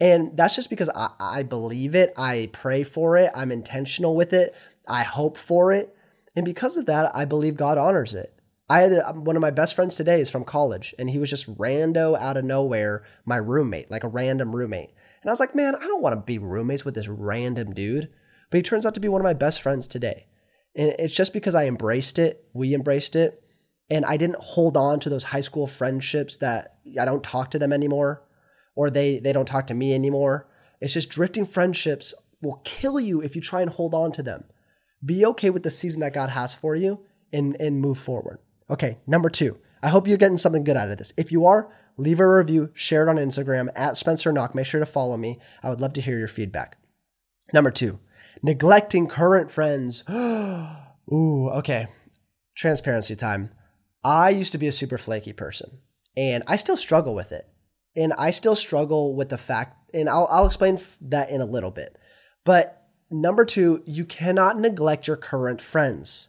And 0.00 0.36
that's 0.36 0.56
just 0.56 0.70
because 0.70 0.90
I, 0.94 1.10
I 1.20 1.42
believe 1.42 1.94
it. 1.94 2.12
I 2.16 2.50
pray 2.52 2.82
for 2.82 3.16
it. 3.16 3.30
I'm 3.34 3.52
intentional 3.52 4.16
with 4.16 4.32
it. 4.32 4.54
I 4.88 5.02
hope 5.02 5.36
for 5.36 5.72
it. 5.72 5.94
And 6.34 6.44
because 6.44 6.76
of 6.76 6.86
that, 6.86 7.14
I 7.14 7.24
believe 7.24 7.56
God 7.56 7.78
honors 7.78 8.14
it. 8.14 8.30
I 8.68 8.80
had 8.80 8.92
uh, 8.92 9.12
one 9.12 9.36
of 9.36 9.42
my 9.42 9.50
best 9.50 9.74
friends 9.74 9.96
today 9.96 10.20
is 10.20 10.30
from 10.30 10.44
college, 10.44 10.94
and 10.98 11.10
he 11.10 11.18
was 11.18 11.28
just 11.28 11.58
rando 11.58 12.16
out 12.18 12.36
of 12.38 12.44
nowhere, 12.44 13.04
my 13.26 13.36
roommate, 13.36 13.90
like 13.90 14.02
a 14.02 14.08
random 14.08 14.56
roommate. 14.56 14.90
And 15.20 15.28
I 15.28 15.32
was 15.32 15.40
like, 15.40 15.54
man, 15.54 15.74
I 15.74 15.86
don't 15.86 16.02
want 16.02 16.16
to 16.16 16.22
be 16.22 16.38
roommates 16.38 16.84
with 16.84 16.94
this 16.94 17.08
random 17.08 17.74
dude. 17.74 18.08
But 18.50 18.56
he 18.58 18.62
turns 18.62 18.86
out 18.86 18.94
to 18.94 19.00
be 19.00 19.08
one 19.08 19.20
of 19.20 19.24
my 19.24 19.34
best 19.34 19.62
friends 19.62 19.86
today. 19.86 20.26
And 20.74 20.94
it's 20.98 21.14
just 21.14 21.32
because 21.32 21.54
I 21.54 21.66
embraced 21.66 22.18
it, 22.18 22.44
we 22.54 22.74
embraced 22.74 23.14
it, 23.14 23.42
and 23.90 24.04
I 24.06 24.16
didn't 24.16 24.40
hold 24.40 24.76
on 24.76 25.00
to 25.00 25.10
those 25.10 25.24
high 25.24 25.42
school 25.42 25.66
friendships 25.66 26.38
that 26.38 26.78
I 26.98 27.04
don't 27.04 27.22
talk 27.22 27.50
to 27.50 27.58
them 27.58 27.72
anymore 27.72 28.22
or 28.74 28.90
they 28.90 29.18
they 29.18 29.32
don't 29.32 29.48
talk 29.48 29.66
to 29.68 29.74
me 29.74 29.94
anymore. 29.94 30.48
It's 30.80 30.94
just 30.94 31.10
drifting 31.10 31.46
friendships 31.46 32.14
will 32.42 32.60
kill 32.64 32.98
you 32.98 33.22
if 33.22 33.36
you 33.36 33.42
try 33.42 33.62
and 33.62 33.70
hold 33.70 33.94
on 33.94 34.12
to 34.12 34.22
them. 34.22 34.44
Be 35.04 35.24
okay 35.26 35.50
with 35.50 35.62
the 35.62 35.70
season 35.70 36.00
that 36.00 36.14
God 36.14 36.30
has 36.30 36.54
for 36.54 36.74
you 36.74 37.04
and 37.32 37.56
and 37.60 37.80
move 37.80 37.98
forward. 37.98 38.38
Okay, 38.70 38.98
number 39.06 39.28
2. 39.28 39.58
I 39.82 39.88
hope 39.88 40.06
you're 40.06 40.16
getting 40.16 40.38
something 40.38 40.62
good 40.62 40.76
out 40.76 40.90
of 40.90 40.98
this. 40.98 41.12
If 41.18 41.32
you 41.32 41.44
are, 41.44 41.68
leave 41.96 42.20
a 42.20 42.36
review, 42.36 42.70
share 42.72 43.02
it 43.02 43.10
on 43.10 43.16
Instagram 43.16 43.68
at 43.74 43.96
Spencer 43.96 44.32
Nak. 44.32 44.54
Make 44.54 44.66
sure 44.66 44.78
to 44.78 44.86
follow 44.86 45.16
me. 45.16 45.40
I 45.62 45.70
would 45.70 45.80
love 45.80 45.92
to 45.94 46.00
hear 46.00 46.18
your 46.18 46.28
feedback. 46.28 46.78
Number 47.52 47.72
two, 47.72 47.98
neglecting 48.42 49.08
current 49.08 49.50
friends. 49.50 50.04
Ooh, 50.10 51.48
okay. 51.50 51.88
Transparency 52.54 53.16
time. 53.16 53.50
I 54.04 54.30
used 54.30 54.52
to 54.52 54.58
be 54.58 54.68
a 54.68 54.72
super 54.72 54.98
flaky 54.98 55.32
person 55.32 55.78
and 56.16 56.44
I 56.46 56.56
still 56.56 56.76
struggle 56.76 57.14
with 57.14 57.32
it 57.32 57.51
and 57.96 58.12
I 58.18 58.30
still 58.30 58.56
struggle 58.56 59.14
with 59.14 59.28
the 59.28 59.38
fact, 59.38 59.76
and 59.94 60.08
I'll, 60.08 60.28
I'll 60.30 60.46
explain 60.46 60.78
that 61.02 61.30
in 61.30 61.40
a 61.40 61.46
little 61.46 61.70
bit. 61.70 61.96
But 62.44 62.86
number 63.10 63.44
two, 63.44 63.82
you 63.86 64.04
cannot 64.04 64.58
neglect 64.58 65.06
your 65.06 65.16
current 65.16 65.60
friends. 65.60 66.28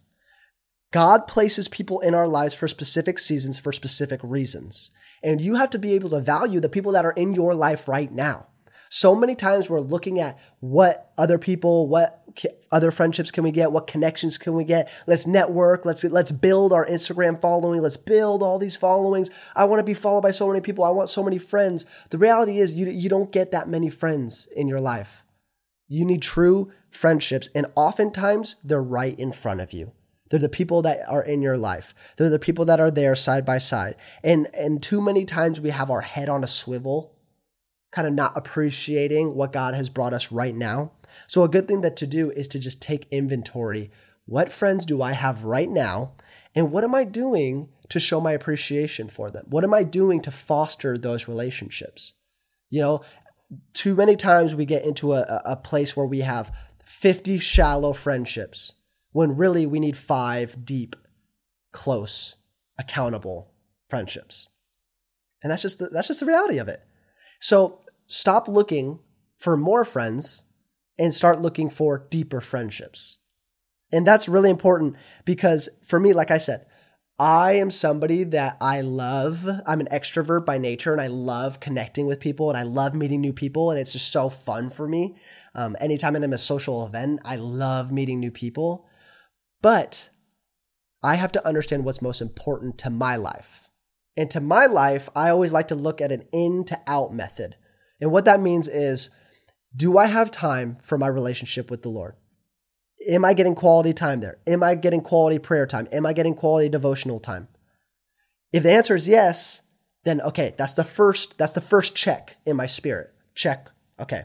God 0.91 1.25
places 1.25 1.67
people 1.67 2.01
in 2.01 2.13
our 2.13 2.27
lives 2.27 2.53
for 2.53 2.67
specific 2.67 3.17
seasons, 3.17 3.58
for 3.58 3.72
specific 3.72 4.20
reasons. 4.24 4.91
And 5.24 5.41
you 5.41 5.55
have 5.55 5.72
to 5.72 5.79
be 5.79 5.93
able 5.93 6.12
to 6.12 6.20
value 6.20 6.60
the 6.60 6.70
people 6.70 6.91
that 6.91 7.05
are 7.05 7.13
in 7.13 7.34
your 7.34 7.55
life 7.55 7.88
right 7.88 8.12
now. 8.12 8.48
So 8.89 9.15
many 9.15 9.34
times 9.34 9.70
we're 9.70 9.79
looking 9.79 10.20
at 10.20 10.38
what 10.60 11.12
other 11.17 11.39
people, 11.39 11.88
what 11.88 12.23
other 12.72 12.92
friendships 12.92 13.32
can 13.32 13.44
we 13.44 13.52
get? 13.52 13.72
What 13.72 13.88
connections 13.88 14.38
can 14.38 14.54
we 14.54 14.63
get? 14.63 14.90
Let's 15.08 15.28
network. 15.28 15.86
Let's 15.86 16.04
let's 16.04 16.32
build 16.32 16.74
our 16.74 16.86
Instagram 16.86 17.40
following. 17.40 17.82
Let's 17.82 17.98
build 17.98 18.42
all 18.42 18.60
these 18.60 18.75
followings. 18.75 19.30
I 19.56 19.66
want 19.66 19.80
to 19.80 19.86
be 19.86 19.94
followed 19.94 20.22
by 20.22 20.32
so 20.32 20.48
many 20.48 20.62
people. 20.62 20.84
I 20.84 20.90
want 20.90 21.10
so 21.10 21.24
many 21.24 21.38
friends. 21.38 21.86
The 22.10 22.18
reality 22.18 22.58
is 22.58 22.74
you 22.74 22.88
you 22.88 23.10
don't 23.10 23.32
get 23.32 23.52
that 23.52 23.68
many 23.68 23.90
friends 23.90 24.48
in 24.56 24.68
your 24.68 24.82
life. 24.82 25.24
You 25.88 26.06
need 26.06 26.22
true 26.22 26.72
friendships 26.90 27.50
and 27.54 27.68
oftentimes 27.75 28.56
they're 28.63 28.82
right 28.82 29.18
in 29.20 29.32
front 29.32 29.62
of 29.62 29.74
you. 29.74 29.92
They're 30.30 30.40
the 30.40 30.50
people 30.50 30.82
that 30.82 31.08
are 31.08 31.24
in 31.24 31.44
your 31.44 31.58
life. 31.58 32.16
They're 32.18 32.30
the 32.30 32.40
people 32.40 32.66
that 32.66 32.80
are 32.80 32.90
there 32.90 33.16
side 33.16 33.46
by 33.46 33.60
side. 33.60 33.96
And 34.24 34.48
and 34.54 34.82
too 34.82 35.02
many 35.02 35.25
times 35.25 35.62
we 35.62 35.70
have 35.70 35.92
our 35.92 36.02
head 36.02 36.30
on 36.30 36.44
a 36.44 36.48
swivel 36.48 37.13
kind 37.94 38.08
of 38.08 38.13
not 38.13 38.36
appreciating 38.36 39.36
what 39.36 39.54
God 39.54 39.75
has 39.75 39.88
brought 39.88 40.13
us 40.13 40.32
right 40.32 40.56
now. 40.56 40.92
So, 41.27 41.43
a 41.43 41.50
good 41.50 41.67
thing 41.67 41.82
that 41.82 41.96
to 41.98 42.08
do 42.08 42.32
is 42.32 42.48
to 42.50 42.60
just 42.60 42.82
take 42.82 43.08
inventory. 43.12 43.91
What 44.25 44.51
friends 44.51 44.86
do 44.86 45.01
I 45.01 45.12
have 45.12 45.43
right 45.43 45.70
now? 45.70 46.13
And 46.55 46.72
what 46.72 46.84
am 46.84 46.96
I 46.96 47.03
doing 47.03 47.70
to 47.89 48.00
show 48.00 48.22
my 48.22 48.32
appreciation 48.32 49.10
for 49.10 49.32
them? 49.32 49.46
What 49.50 49.63
am 49.63 49.74
I 49.74 49.84
doing 49.84 50.22
to 50.22 50.32
foster 50.32 50.98
those 50.98 51.27
relationships? 51.27 52.13
You 52.70 52.82
know, 52.82 53.01
too 53.74 53.96
many 53.96 54.15
times 54.15 54.55
we 54.55 54.65
get 54.65 54.86
into 54.86 55.13
a, 55.13 55.41
a 55.46 55.55
place 55.55 55.96
where 55.98 56.05
we 56.05 56.20
have 56.20 56.55
50 56.86 57.39
shallow 57.39 57.93
friendships 57.93 58.74
when 59.12 59.36
really 59.36 59.65
we 59.65 59.79
need 59.79 59.98
five 59.98 60.65
deep, 60.65 60.96
close, 61.72 62.36
accountable 62.79 63.51
friendships. 63.88 64.48
And 65.41 65.51
that's 65.51 65.62
just 65.62 65.79
the, 65.79 65.89
that's 65.89 66.08
just 66.08 66.20
the 66.20 66.25
reality 66.25 66.58
of 66.58 66.67
it. 66.67 66.82
So 67.39 67.82
stop 68.08 68.48
looking 68.48 69.00
for 69.38 69.58
more 69.58 69.84
friends 69.84 70.46
and 70.98 71.14
start 71.14 71.42
looking 71.42 71.70
for 71.70 72.08
deeper 72.10 72.42
friendships. 72.42 73.20
And 73.92 74.08
that's 74.08 74.30
really 74.30 74.50
important 74.50 74.96
because 75.26 75.70
for 75.86 76.00
me, 76.00 76.14
like 76.14 76.32
I 76.32 76.38
said, 76.38 76.66
I 77.20 77.54
am 77.54 77.70
somebody 77.70 78.24
that 78.26 78.58
I 78.60 78.82
love. 78.82 79.46
I'm 79.68 79.80
an 79.80 79.88
extrovert 79.92 80.46
by 80.46 80.58
nature 80.58 80.92
and 80.92 81.02
I 81.02 81.08
love 81.08 81.60
connecting 81.60 82.08
with 82.08 82.20
people 82.20 82.50
and 82.50 82.58
I 82.58 82.64
love 82.64 82.96
meeting 82.96 83.22
new 83.22 83.34
people 83.34 83.70
and 83.70 83.80
it's 83.80 83.94
just 83.94 84.12
so 84.12 84.30
fun 84.30 84.72
for 84.72 84.88
me. 84.88 85.16
Um, 85.54 85.76
anytime 85.80 86.16
I'm 86.16 86.24
in 86.24 86.34
a 86.34 86.40
social 86.40 86.86
event, 86.88 87.20
I 87.24 87.36
love 87.36 87.92
meeting 87.92 88.20
new 88.20 88.32
people. 88.32 88.88
But 89.62 90.10
I 91.04 91.16
have 91.16 91.32
to 91.34 91.48
understand 91.48 91.86
what's 91.86 92.02
most 92.02 92.22
important 92.22 92.80
to 92.80 92.90
my 92.90 93.16
life. 93.16 93.70
And 94.18 94.30
to 94.32 94.42
my 94.42 94.66
life, 94.66 95.10
I 95.16 95.30
always 95.30 95.54
like 95.54 95.68
to 95.70 95.76
look 95.76 96.02
at 96.02 96.12
an 96.12 96.24
in 96.32 96.66
to 96.66 96.80
out 96.88 97.14
method. 97.14 97.56
And 98.02 98.12
what 98.12 98.26
that 98.26 98.40
means 98.40 98.68
is 98.68 99.12
do 99.75 99.98
I 99.98 100.08
have 100.08 100.32
time 100.32 100.77
for 100.82 100.98
my 100.98 101.08
relationship 101.08 101.72
with 101.72 101.82
the 101.82 101.89
Lord? 101.89 102.15
Am 103.08 103.25
I 103.25 103.34
getting 103.34 103.56
quality 103.56 103.94
time 103.94 104.20
there? 104.20 104.38
Am 104.48 104.63
I 104.63 104.75
getting 104.75 105.01
quality 105.01 105.39
prayer 105.39 105.65
time? 105.65 105.88
Am 105.92 106.06
I 106.06 106.13
getting 106.13 106.36
quality 106.36 106.70
devotional 106.70 107.20
time? 107.20 107.48
If 108.51 108.63
the 108.63 108.72
answer 108.72 108.96
is 108.96 109.08
yes, 109.08 109.63
then 110.03 110.22
okay, 110.22 110.53
that's 110.58 110.75
the 110.75 110.84
first 110.84 111.38
that's 111.38 111.53
the 111.53 111.62
first 111.62 111.96
check 111.96 112.38
in 112.46 112.56
my 112.56 112.65
spirit. 112.65 113.13
Check. 113.36 113.70
Okay. 114.00 114.24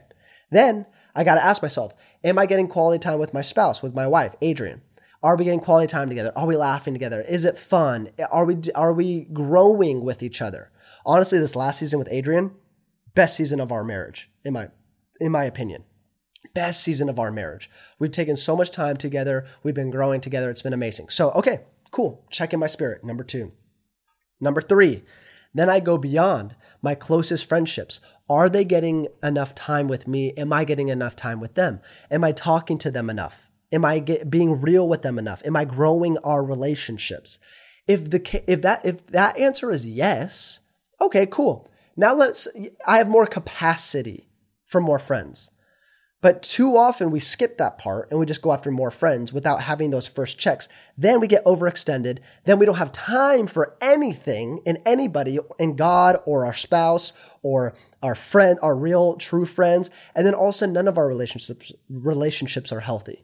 Then 0.51 0.85
I 1.15 1.23
got 1.23 1.35
to 1.35 1.43
ask 1.43 1.61
myself, 1.61 1.93
am 2.23 2.37
I 2.37 2.45
getting 2.45 2.67
quality 2.67 2.99
time 2.99 3.19
with 3.19 3.33
my 3.33 3.41
spouse, 3.41 3.81
with 3.81 3.95
my 3.95 4.07
wife, 4.07 4.35
Adrian? 4.41 4.81
Are 5.21 5.35
we 5.35 5.43
getting 5.43 5.59
quality 5.59 5.87
time 5.87 6.07
together? 6.07 6.31
Are 6.35 6.45
we 6.45 6.55
laughing 6.55 6.93
together? 6.93 7.21
Is 7.21 7.43
it 7.43 7.57
fun? 7.57 8.11
Are 8.31 8.45
we 8.45 8.57
are 8.75 8.93
we 8.93 9.25
growing 9.25 10.03
with 10.03 10.23
each 10.23 10.41
other? 10.41 10.71
Honestly, 11.05 11.39
this 11.39 11.55
last 11.55 11.79
season 11.79 11.99
with 11.99 12.07
Adrian, 12.11 12.51
best 13.15 13.35
season 13.35 13.59
of 13.59 13.71
our 13.71 13.83
marriage 13.83 14.29
in 14.45 14.53
my 14.53 14.69
in 15.19 15.31
my 15.31 15.43
opinion. 15.45 15.83
Best 16.53 16.81
season 16.83 17.09
of 17.09 17.19
our 17.19 17.31
marriage. 17.31 17.69
We've 17.99 18.11
taken 18.11 18.35
so 18.35 18.55
much 18.55 18.71
time 18.71 18.97
together. 18.97 19.45
We've 19.61 19.75
been 19.75 19.91
growing 19.91 20.21
together. 20.21 20.49
It's 20.49 20.61
been 20.61 20.73
amazing. 20.73 21.09
So, 21.09 21.31
okay, 21.31 21.65
cool. 21.91 22.25
Check 22.31 22.53
in 22.53 22.59
my 22.59 22.67
spirit. 22.67 23.03
Number 23.03 23.23
2. 23.23 23.51
Number 24.39 24.61
3. 24.61 25.03
Then 25.53 25.69
I 25.69 25.79
go 25.79 25.97
beyond 25.97 26.55
my 26.81 26.95
closest 26.95 27.49
friendships. 27.49 27.99
Are 28.29 28.47
they 28.47 28.63
getting 28.63 29.07
enough 29.23 29.55
time 29.55 29.87
with 29.87 30.07
me? 30.07 30.33
Am 30.37 30.53
I 30.53 30.63
getting 30.63 30.89
enough 30.89 31.15
time 31.15 31.39
with 31.39 31.55
them? 31.55 31.81
Am 32.09 32.23
I 32.23 32.31
talking 32.31 32.77
to 32.79 32.91
them 32.91 33.09
enough? 33.09 33.49
Am 33.71 33.83
I 33.83 33.99
get, 33.99 34.29
being 34.29 34.61
real 34.61 34.87
with 34.87 35.01
them 35.01 35.17
enough? 35.17 35.41
Am 35.45 35.55
I 35.55 35.65
growing 35.65 36.17
our 36.19 36.43
relationships? 36.43 37.39
If 37.87 38.09
the 38.11 38.43
if 38.47 38.61
that 38.61 38.85
if 38.85 39.07
that 39.07 39.39
answer 39.39 39.71
is 39.71 39.87
yes, 39.87 40.59
okay, 41.01 41.25
cool. 41.25 41.67
Now 41.97 42.13
let's 42.13 42.47
I 42.87 42.97
have 42.97 43.09
more 43.09 43.25
capacity 43.25 44.28
for 44.69 44.79
more 44.79 44.99
friends. 44.99 45.49
But 46.21 46.43
too 46.43 46.75
often 46.75 47.11
we 47.11 47.19
skip 47.19 47.57
that 47.57 47.77
part 47.77 48.09
and 48.11 48.19
we 48.19 48.25
just 48.25 48.41
go 48.41 48.51
after 48.51 48.71
more 48.71 48.91
friends 48.91 49.31
without 49.31 49.61
having 49.61 49.89
those 49.89 50.07
first 50.07 50.37
checks. 50.37 50.67
Then 50.97 51.21
we 51.21 51.27
get 51.27 51.45
overextended. 51.45 52.19
Then 52.43 52.59
we 52.59 52.65
don't 52.65 52.75
have 52.75 52.91
time 52.91 53.47
for 53.47 53.77
anything 53.81 54.59
in 54.65 54.79
anybody 54.85 55.39
in 55.57 55.77
God 55.77 56.17
or 56.25 56.45
our 56.45 56.53
spouse 56.53 57.13
or 57.41 57.73
our 58.03 58.15
friend, 58.15 58.59
our 58.61 58.77
real 58.77 59.15
true 59.15 59.45
friends. 59.45 59.89
And 60.13 60.25
then 60.25 60.33
all 60.33 60.49
of 60.49 60.49
a 60.49 60.53
sudden 60.53 60.73
none 60.73 60.89
of 60.89 60.97
our 60.97 61.07
relationships 61.07 61.71
relationships 61.89 62.73
are 62.73 62.81
healthy. 62.81 63.23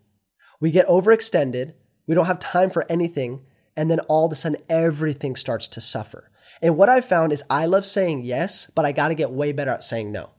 We 0.61 0.71
get 0.71 0.87
overextended. 0.87 1.73
We 2.07 2.15
don't 2.15 2.27
have 2.27 2.39
time 2.39 2.69
for 2.69 2.85
anything. 2.89 3.41
And 3.75 3.91
then 3.91 3.99
all 4.07 4.25
of 4.25 4.31
a 4.31 4.35
sudden, 4.35 4.61
everything 4.69 5.35
starts 5.35 5.67
to 5.67 5.81
suffer. 5.81 6.31
And 6.61 6.77
what 6.77 6.87
I've 6.87 7.03
found 7.03 7.33
is 7.33 7.43
I 7.49 7.65
love 7.65 7.85
saying 7.85 8.23
yes, 8.23 8.71
but 8.73 8.85
I 8.85 8.93
got 8.93 9.09
to 9.09 9.15
get 9.15 9.31
way 9.31 9.51
better 9.51 9.71
at 9.71 9.83
saying 9.83 10.13
no. 10.13 10.31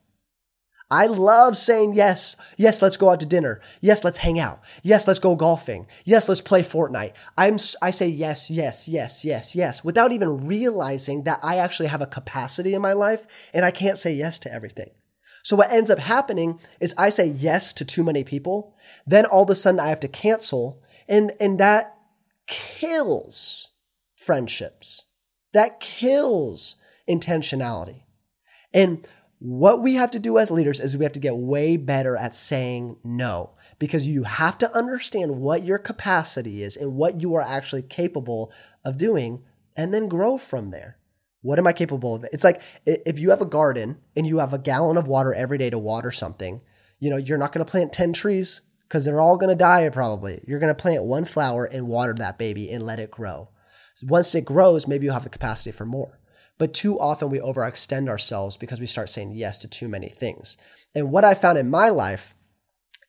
I 0.91 1.07
love 1.07 1.57
saying 1.57 1.95
yes. 1.95 2.37
Yes, 2.57 2.81
let's 2.81 2.97
go 2.97 3.11
out 3.11 3.21
to 3.21 3.27
dinner. 3.27 3.61
Yes, 3.81 4.05
let's 4.05 4.19
hang 4.19 4.39
out. 4.39 4.61
Yes, 4.83 5.09
let's 5.09 5.19
go 5.19 5.35
golfing. 5.35 5.89
Yes, 6.05 6.29
let's 6.29 6.41
play 6.41 6.63
Fortnite. 6.63 7.15
I'm, 7.37 7.57
I 7.83 7.91
say 7.91 8.07
yes, 8.07 8.51
yes, 8.51 8.87
yes, 8.87 9.25
yes, 9.25 9.57
yes, 9.57 9.83
without 9.83 10.13
even 10.13 10.47
realizing 10.47 11.25
that 11.25 11.41
I 11.43 11.57
actually 11.57 11.89
have 11.89 12.03
a 12.03 12.07
capacity 12.07 12.75
in 12.75 12.83
my 12.83 12.93
life 12.93 13.51
and 13.53 13.65
I 13.65 13.73
can't 13.73 13.99
say 13.99 14.13
yes 14.13 14.39
to 14.41 14.53
everything. 14.53 14.91
So 15.43 15.57
what 15.57 15.73
ends 15.73 15.91
up 15.91 15.99
happening 15.99 16.61
is 16.81 16.95
I 16.97 17.11
say 17.11 17.27
yes 17.27 17.73
to 17.75 17.85
too 17.85 18.05
many 18.05 18.23
people. 18.23 18.75
Then 19.07 19.27
all 19.27 19.45
of 19.45 19.51
a 19.51 19.55
sudden 19.55 19.81
I 19.81 19.89
have 19.89 20.01
to 20.01 20.09
cancel 20.09 20.83
and, 21.09 21.33
and 21.41 21.59
that 21.59 21.97
kills 22.47 23.73
friendships. 24.17 25.07
That 25.53 25.81
kills 25.81 26.77
intentionality. 27.09 28.03
And 28.75 29.07
what 29.39 29.83
we 29.83 29.95
have 29.95 30.11
to 30.13 30.19
do 30.19 30.39
as 30.39 30.51
leaders 30.51 30.81
is 30.81 30.97
we 30.97 31.05
have 31.05 31.13
to 31.13 31.21
get 31.21 31.37
way 31.37 31.77
better 31.77 32.17
at 32.17 32.35
saying 32.35 32.97
no 33.05 33.53
because 33.79 34.09
you 34.09 34.23
have 34.23 34.57
to 34.59 34.77
understand 34.77 35.39
what 35.41 35.63
your 35.63 35.79
capacity 35.79 36.63
is 36.63 36.77
and 36.77 36.95
what 36.95 37.21
you 37.21 37.35
are 37.35 37.43
actually 37.43 37.83
capable 37.83 38.53
of 38.85 38.97
doing 38.97 39.43
and 39.77 39.93
then 39.93 40.09
grow 40.09 40.39
from 40.39 40.71
there. 40.71 40.97
What 41.43 41.59
am 41.59 41.67
I 41.67 41.73
capable 41.73 42.15
of? 42.15 42.25
It's 42.33 42.45
like 42.45 42.63
if 42.87 43.19
you 43.19 43.31
have 43.31 43.43
a 43.43 43.47
garden 43.47 43.99
and 44.17 44.27
you 44.27 44.39
have 44.39 44.55
a 44.55 44.59
gallon 44.59 44.97
of 44.97 45.07
water 45.07 45.35
every 45.35 45.59
day 45.59 45.71
to 45.71 45.79
water 45.79 46.11
something, 46.11 46.63
you 46.99 47.11
know, 47.11 47.17
you're 47.17 47.39
not 47.39 47.53
going 47.53 47.65
to 47.65 47.71
plant 47.71 47.93
10 47.93 48.15
trees 48.15 48.63
because 48.83 49.05
they're 49.05 49.21
all 49.21 49.37
going 49.37 49.51
to 49.51 49.63
die 49.63 49.89
probably. 49.91 50.43
You're 50.47 50.61
going 50.61 50.75
to 50.75 50.83
plant 50.83 51.05
one 51.05 51.27
flower 51.27 51.67
and 51.67 51.89
water 51.89 52.15
that 52.15 52.39
baby 52.39 52.71
and 52.73 52.87
let 52.87 52.99
it 52.99 53.11
grow. 53.11 53.51
Once 54.03 54.35
it 54.35 54.45
grows, 54.45 54.89
maybe 54.89 55.05
you'll 55.05 55.15
have 55.15 55.25
the 55.25 55.31
capacity 55.31 55.73
for 55.73 55.85
more. 55.85 56.19
But 56.59 56.73
too 56.73 56.99
often 56.99 57.31
we 57.31 57.39
overextend 57.39 58.09
ourselves 58.09 58.57
because 58.57 58.81
we 58.81 58.87
start 58.87 59.11
saying 59.11 59.33
yes 59.33 59.59
to 59.59 59.69
too 59.69 59.89
many 59.89 60.09
things. 60.09 60.57
And 60.95 61.13
what 61.13 61.25
I 61.25 61.35
found 61.35 61.59
in 61.59 61.69
my 61.69 61.89
life 61.91 62.35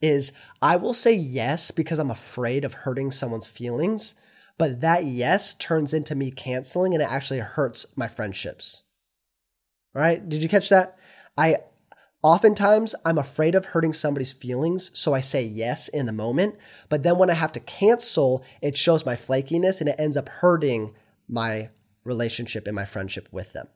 is 0.02 0.34
I 0.62 0.76
will 0.76 0.94
say 0.94 1.14
yes 1.14 1.72
because 1.72 1.98
I'm 1.98 2.12
afraid 2.12 2.66
of 2.66 2.74
hurting 2.74 3.12
someone's 3.12 3.48
feelings 3.48 4.16
but 4.58 4.82
that 4.82 5.06
yes 5.06 5.54
turns 5.54 5.94
into 5.94 6.16
me 6.16 6.32
canceling 6.32 6.94
and 6.94 7.02
it 7.02 7.12
actually 7.12 7.40
hurts 7.40 7.86
my 7.96 8.08
friendships. 8.08 8.84
All 9.96 10.02
right? 10.02 10.28
Did 10.28 10.42
you 10.42 10.50
catch 10.50 10.70
that? 10.70 10.98
I 11.38 11.58
oftentimes 12.24 12.96
I'm 13.06 13.18
afraid 13.18 13.56
of 13.56 13.66
hurting 13.66 13.94
somebody's 13.94 14.34
feelings, 14.34 14.98
so 14.98 15.14
I 15.14 15.22
say 15.22 15.44
yes 15.44 15.88
in 15.88 16.08
the 16.08 16.12
moment, 16.12 16.58
but 16.90 17.04
then 17.04 17.18
when 17.18 17.30
I 17.30 17.34
have 17.34 17.52
to 17.54 17.60
cancel, 17.60 18.44
it 18.62 18.76
shows 18.76 19.06
my 19.06 19.16
flakiness 19.16 19.80
and 19.80 19.90
it 19.90 20.00
ends 20.00 20.18
up 20.18 20.30
hurting 20.30 20.96
my 21.28 21.70
relationship 22.08 22.66
and 22.66 22.76
my 22.76 22.86
friendship 22.86 23.30
with 23.32 23.54
them. 23.54 23.68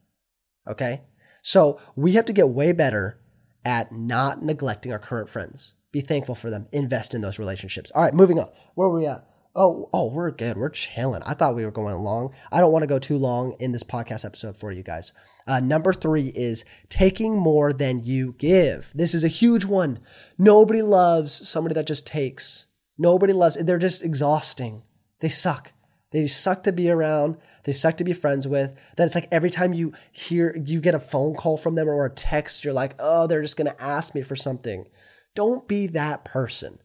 Okay? 0.67 1.01
So, 1.43 1.79
we 1.95 2.13
have 2.13 2.25
to 2.25 2.33
get 2.33 2.49
way 2.49 2.71
better 2.71 3.19
at 3.65 3.91
not 3.91 4.43
neglecting 4.43 4.91
our 4.91 4.99
current 4.99 5.29
friends. 5.29 5.75
Be 5.91 6.01
thankful 6.01 6.35
for 6.35 6.49
them. 6.49 6.67
Invest 6.71 7.13
in 7.13 7.21
those 7.21 7.39
relationships. 7.39 7.91
All 7.91 8.03
right, 8.03 8.13
moving 8.13 8.39
on. 8.39 8.49
Where 8.75 8.87
are 8.87 8.93
we 8.93 9.05
at? 9.05 9.27
Oh, 9.53 9.89
oh, 9.91 10.09
we're 10.13 10.31
good. 10.31 10.55
We're 10.55 10.69
chilling. 10.69 11.21
I 11.23 11.33
thought 11.33 11.55
we 11.55 11.65
were 11.65 11.71
going 11.71 11.95
long. 11.95 12.33
I 12.51 12.61
don't 12.61 12.71
want 12.71 12.83
to 12.83 12.87
go 12.87 12.99
too 12.99 13.17
long 13.17 13.55
in 13.59 13.73
this 13.73 13.83
podcast 13.83 14.23
episode 14.23 14.55
for 14.55 14.71
you 14.71 14.81
guys. 14.81 15.11
Uh, 15.45 15.59
number 15.59 15.91
three 15.91 16.27
is 16.27 16.63
taking 16.87 17.35
more 17.35 17.73
than 17.73 17.99
you 18.01 18.33
give. 18.37 18.91
This 18.95 19.13
is 19.13 19.25
a 19.25 19.29
huge 19.29 19.65
one. 19.65 19.99
Nobody 20.37 20.81
loves 20.81 21.47
somebody 21.47 21.73
that 21.73 21.87
just 21.87 22.07
takes. 22.07 22.67
Nobody 22.97 23.33
loves. 23.33 23.57
They're 23.57 23.77
just 23.77 24.05
exhausting. 24.05 24.83
They 25.19 25.29
suck. 25.29 25.73
They 26.11 26.27
suck 26.27 26.63
to 26.63 26.73
be 26.73 26.89
around. 26.89 27.37
They 27.63 27.73
suck 27.73 27.97
to 27.97 28.03
be 28.03 28.13
friends 28.13 28.47
with. 28.47 28.93
That 28.95 29.05
it's 29.05 29.15
like 29.15 29.29
every 29.31 29.49
time 29.49 29.73
you 29.73 29.93
hear, 30.11 30.55
you 30.65 30.81
get 30.81 30.95
a 30.95 30.99
phone 30.99 31.35
call 31.35 31.57
from 31.57 31.75
them 31.75 31.87
or 31.87 32.05
a 32.05 32.09
text, 32.09 32.63
you're 32.63 32.73
like, 32.73 32.95
oh, 32.99 33.27
they're 33.27 33.41
just 33.41 33.57
going 33.57 33.71
to 33.71 33.81
ask 33.81 34.13
me 34.13 34.21
for 34.21 34.35
something. 34.35 34.87
Don't 35.35 35.67
be 35.67 35.87
that 35.87 36.25
person. 36.25 36.79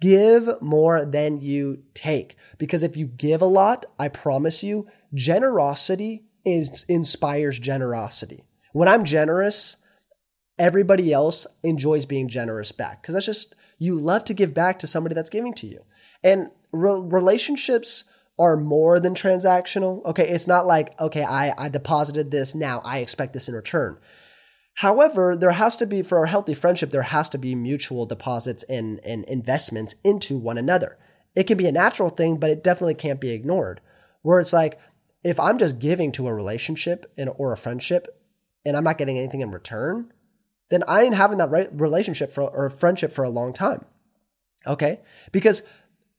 Give 0.00 0.48
more 0.62 1.04
than 1.04 1.40
you 1.40 1.82
take. 1.92 2.36
Because 2.56 2.84
if 2.84 2.96
you 2.96 3.06
give 3.06 3.42
a 3.42 3.46
lot, 3.46 3.84
I 3.98 4.08
promise 4.08 4.62
you, 4.62 4.86
generosity 5.12 6.26
is, 6.44 6.84
inspires 6.88 7.58
generosity. 7.58 8.44
When 8.72 8.86
I'm 8.86 9.04
generous, 9.04 9.76
everybody 10.56 11.12
else 11.12 11.48
enjoys 11.64 12.06
being 12.06 12.28
generous 12.28 12.70
back. 12.70 13.02
Because 13.02 13.14
that's 13.14 13.26
just, 13.26 13.54
you 13.80 13.96
love 13.96 14.24
to 14.26 14.34
give 14.34 14.54
back 14.54 14.78
to 14.78 14.86
somebody 14.86 15.16
that's 15.16 15.30
giving 15.30 15.54
to 15.54 15.66
you. 15.66 15.82
And 16.22 16.50
re- 16.70 17.00
relationships 17.02 18.04
are 18.38 18.56
more 18.56 19.00
than 19.00 19.14
transactional. 19.14 20.04
Okay. 20.04 20.28
It's 20.28 20.46
not 20.46 20.66
like, 20.66 20.98
okay, 21.00 21.24
I, 21.24 21.52
I 21.58 21.68
deposited 21.68 22.30
this. 22.30 22.54
Now 22.54 22.80
I 22.84 22.98
expect 22.98 23.32
this 23.32 23.48
in 23.48 23.54
return. 23.54 23.98
However, 24.74 25.36
there 25.36 25.50
has 25.50 25.76
to 25.78 25.86
be, 25.86 26.02
for 26.02 26.22
a 26.22 26.28
healthy 26.28 26.54
friendship, 26.54 26.90
there 26.90 27.02
has 27.02 27.28
to 27.30 27.38
be 27.38 27.56
mutual 27.56 28.06
deposits 28.06 28.62
and, 28.64 29.00
and 29.04 29.24
investments 29.24 29.96
into 30.04 30.38
one 30.38 30.56
another. 30.56 30.96
It 31.34 31.48
can 31.48 31.58
be 31.58 31.66
a 31.66 31.72
natural 31.72 32.10
thing, 32.10 32.36
but 32.36 32.50
it 32.50 32.62
definitely 32.62 32.94
can't 32.94 33.20
be 33.20 33.32
ignored. 33.32 33.80
Where 34.22 34.38
it's 34.38 34.52
like, 34.52 34.78
if 35.24 35.40
I'm 35.40 35.58
just 35.58 35.80
giving 35.80 36.12
to 36.12 36.28
a 36.28 36.34
relationship 36.34 37.12
and, 37.18 37.28
or 37.38 37.52
a 37.52 37.56
friendship 37.56 38.06
and 38.64 38.76
I'm 38.76 38.84
not 38.84 38.98
getting 38.98 39.18
anything 39.18 39.40
in 39.40 39.50
return, 39.50 40.12
then 40.70 40.84
I 40.86 41.02
ain't 41.02 41.16
having 41.16 41.38
that 41.38 41.50
right 41.50 41.68
relationship 41.72 42.30
for, 42.30 42.42
or 42.42 42.70
friendship 42.70 43.10
for 43.10 43.24
a 43.24 43.30
long 43.30 43.52
time. 43.52 43.84
Okay? 44.64 45.00
Because 45.32 45.62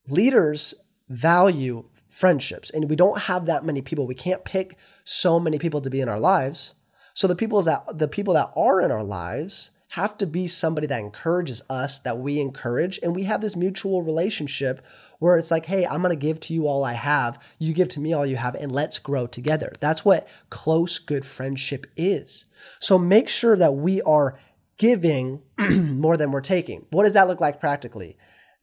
leaders 0.09 0.73
value 1.07 1.85
friendships 2.09 2.69
and 2.71 2.89
we 2.89 2.95
don't 2.95 3.21
have 3.21 3.45
that 3.45 3.63
many 3.63 3.81
people. 3.81 4.07
We 4.07 4.15
can't 4.15 4.43
pick 4.43 4.77
so 5.03 5.39
many 5.39 5.59
people 5.59 5.81
to 5.81 5.89
be 5.89 6.01
in 6.01 6.09
our 6.09 6.19
lives 6.19 6.75
so 7.19 7.27
the 7.27 7.35
people 7.35 7.61
that 7.63 7.97
the 7.97 8.07
people 8.07 8.33
that 8.35 8.49
are 8.55 8.79
in 8.79 8.91
our 8.91 9.03
lives 9.03 9.71
have 9.89 10.17
to 10.19 10.25
be 10.25 10.47
somebody 10.47 10.87
that 10.87 11.01
encourages 11.01 11.61
us, 11.69 11.99
that 11.99 12.17
we 12.17 12.39
encourage, 12.39 12.97
and 13.03 13.13
we 13.13 13.23
have 13.23 13.41
this 13.41 13.57
mutual 13.57 14.03
relationship 14.03 14.85
where 15.17 15.37
it's 15.37 15.51
like, 15.51 15.65
hey, 15.65 15.85
I'm 15.85 16.01
to 16.01 16.15
give 16.15 16.39
to 16.39 16.53
you 16.53 16.65
all 16.65 16.85
I 16.85 16.93
have, 16.93 17.53
you 17.59 17.73
give 17.73 17.89
to 17.89 17.99
me 17.99 18.13
all 18.13 18.25
you 18.25 18.37
have, 18.37 18.55
and 18.55 18.71
let's 18.71 18.99
grow 18.99 19.27
together. 19.27 19.73
That's 19.81 20.05
what 20.05 20.29
close, 20.49 20.97
good 20.97 21.25
friendship 21.25 21.87
is. 21.97 22.45
So 22.79 22.97
make 22.97 23.27
sure 23.27 23.57
that 23.57 23.73
we 23.73 24.01
are 24.03 24.39
giving 24.77 25.41
more 25.57 26.15
than 26.15 26.31
we're 26.31 26.39
taking. 26.39 26.85
What 26.91 27.03
does 27.03 27.15
that 27.15 27.27
look 27.27 27.41
like 27.41 27.59
practically? 27.59 28.15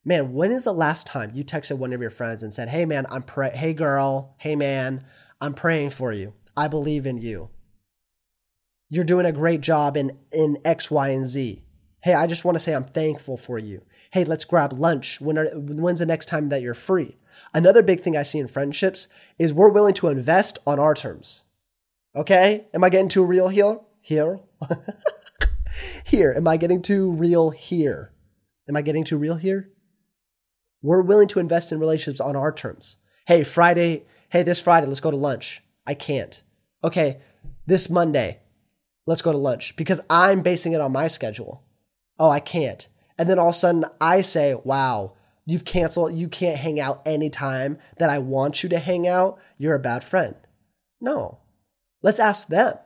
Man, 0.07 0.33
when 0.33 0.53
is 0.53 0.63
the 0.63 0.73
last 0.73 1.05
time 1.05 1.33
you 1.35 1.43
texted 1.43 1.79
one 1.79 1.93
of 1.93 2.01
your 2.01 2.11
friends 2.11 2.45
and 2.45 2.55
said, 2.55 2.69
"Hey 2.69 2.85
man, 2.85 3.07
I'm 3.11 3.25
pray 3.25 3.51
hey 3.51 3.75
girl, 3.75 4.37
hey 4.39 4.55
man, 4.55 5.05
I'm 5.41 5.53
praying 5.53 5.91
for 5.91 6.13
you. 6.13 6.33
I 6.57 6.69
believe 6.69 7.07
in 7.07 7.19
you. 7.19 7.51
You're 8.89 9.05
doing 9.05 9.27
a 9.27 9.33
great 9.33 9.63
job 9.63 9.97
in 9.97 10.17
in 10.31 10.59
X, 10.65 10.93
Y, 10.93 11.09
and 11.09 11.27
Z. 11.27 11.65
Hey, 12.05 12.15
I 12.15 12.29
just 12.29 12.45
want 12.45 12.55
to 12.55 12.61
say 12.61 12.73
I'm 12.73 12.85
thankful 12.85 13.37
for 13.37 13.59
you. 13.59 13.83
Hey, 14.13 14.23
let's 14.23 14.45
grab 14.45 14.73
lunch. 14.73 15.21
When 15.21 15.37
are, 15.37 15.47
when's 15.57 15.99
the 15.99 16.07
next 16.07 16.27
time 16.27 16.51
that 16.51 16.63
you're 16.63 16.75
free? 16.75 17.17
Another 17.53 17.83
big 17.83 18.01
thing 18.01 18.17
I 18.17 18.23
see 18.23 18.39
in 18.39 18.47
friendships 18.47 19.09
is 19.41 19.53
we're 19.53 19.71
willing 19.71 19.95
to 19.95 20.07
invest 20.07 20.61
on 20.69 20.79
our 20.79 20.95
terms. 20.95 21.43
Okay? 22.15 22.69
Am 22.73 22.85
I 22.85 22.91
getting 22.91 23.09
too 23.09 23.25
real 23.25 23.49
here? 23.49 23.81
Here? 24.01 24.39
here. 26.07 26.33
Am 26.37 26.47
I 26.47 26.57
getting 26.59 26.81
too 26.81 27.11
real 27.11 27.51
here? 27.51 28.13
Am 28.69 28.77
I 28.77 28.83
getting 28.83 29.03
too 29.03 29.19
real 29.19 29.35
here? 29.35 29.73
We're 30.83 31.03
willing 31.03 31.29
to 31.29 31.41
invest 31.41 31.73
in 31.73 31.81
relationships 31.81 32.21
on 32.21 32.37
our 32.37 32.53
terms. 32.53 32.99
Hey, 33.27 33.43
Friday, 33.43 34.05
hey, 34.29 34.43
this 34.43 34.63
Friday, 34.63 34.87
let's 34.87 35.01
go 35.01 35.11
to 35.11 35.17
lunch. 35.17 35.63
I 35.87 35.95
can't. 35.95 36.43
Okay, 36.85 37.21
this 37.67 37.91
Monday, 37.91 38.41
let's 39.07 39.23
go 39.23 39.33
to 39.33 39.39
lunch 39.39 39.77
because 39.77 40.01
I'm 40.09 40.43
basing 40.43 40.73
it 40.73 40.81
on 40.81 40.93
my 40.93 41.09
schedule. 41.09 41.65
Oh, 42.19 42.31
I 42.31 42.41
can't. 42.41 42.89
And 43.19 43.29
then 43.29 43.39
all 43.39 43.49
of 43.49 43.55
a 43.55 43.59
sudden 43.59 43.85
I 44.01 44.21
say, 44.21 44.55
wow, 44.65 45.15
you've 45.47 45.65
canceled, 45.65 46.13
you 46.13 46.29
can't 46.29 46.59
hang 46.59 46.79
out 46.79 47.03
anytime 47.07 47.79
that 47.99 48.11
I 48.11 48.19
want 48.19 48.63
you 48.63 48.69
to 48.71 48.79
hang 48.79 49.09
out. 49.09 49.39
You're 49.59 49.75
a 49.75 49.81
bad 49.81 50.05
friend. 50.05 50.37
No. 51.01 51.41
Let's 52.03 52.21
ask 52.21 52.49
them. 52.49 52.77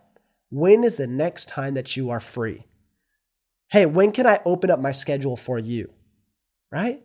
When 0.51 0.85
is 0.85 0.97
the 0.97 1.07
next 1.07 1.49
time 1.49 1.75
that 1.75 1.97
you 1.97 2.11
are 2.11 2.21
free? 2.21 2.65
Hey, 3.71 3.87
when 3.87 4.13
can 4.13 4.27
I 4.27 4.41
open 4.45 4.71
up 4.71 4.81
my 4.81 4.93
schedule 4.93 5.37
for 5.37 5.59
you? 5.59 5.93
Right? 6.73 7.03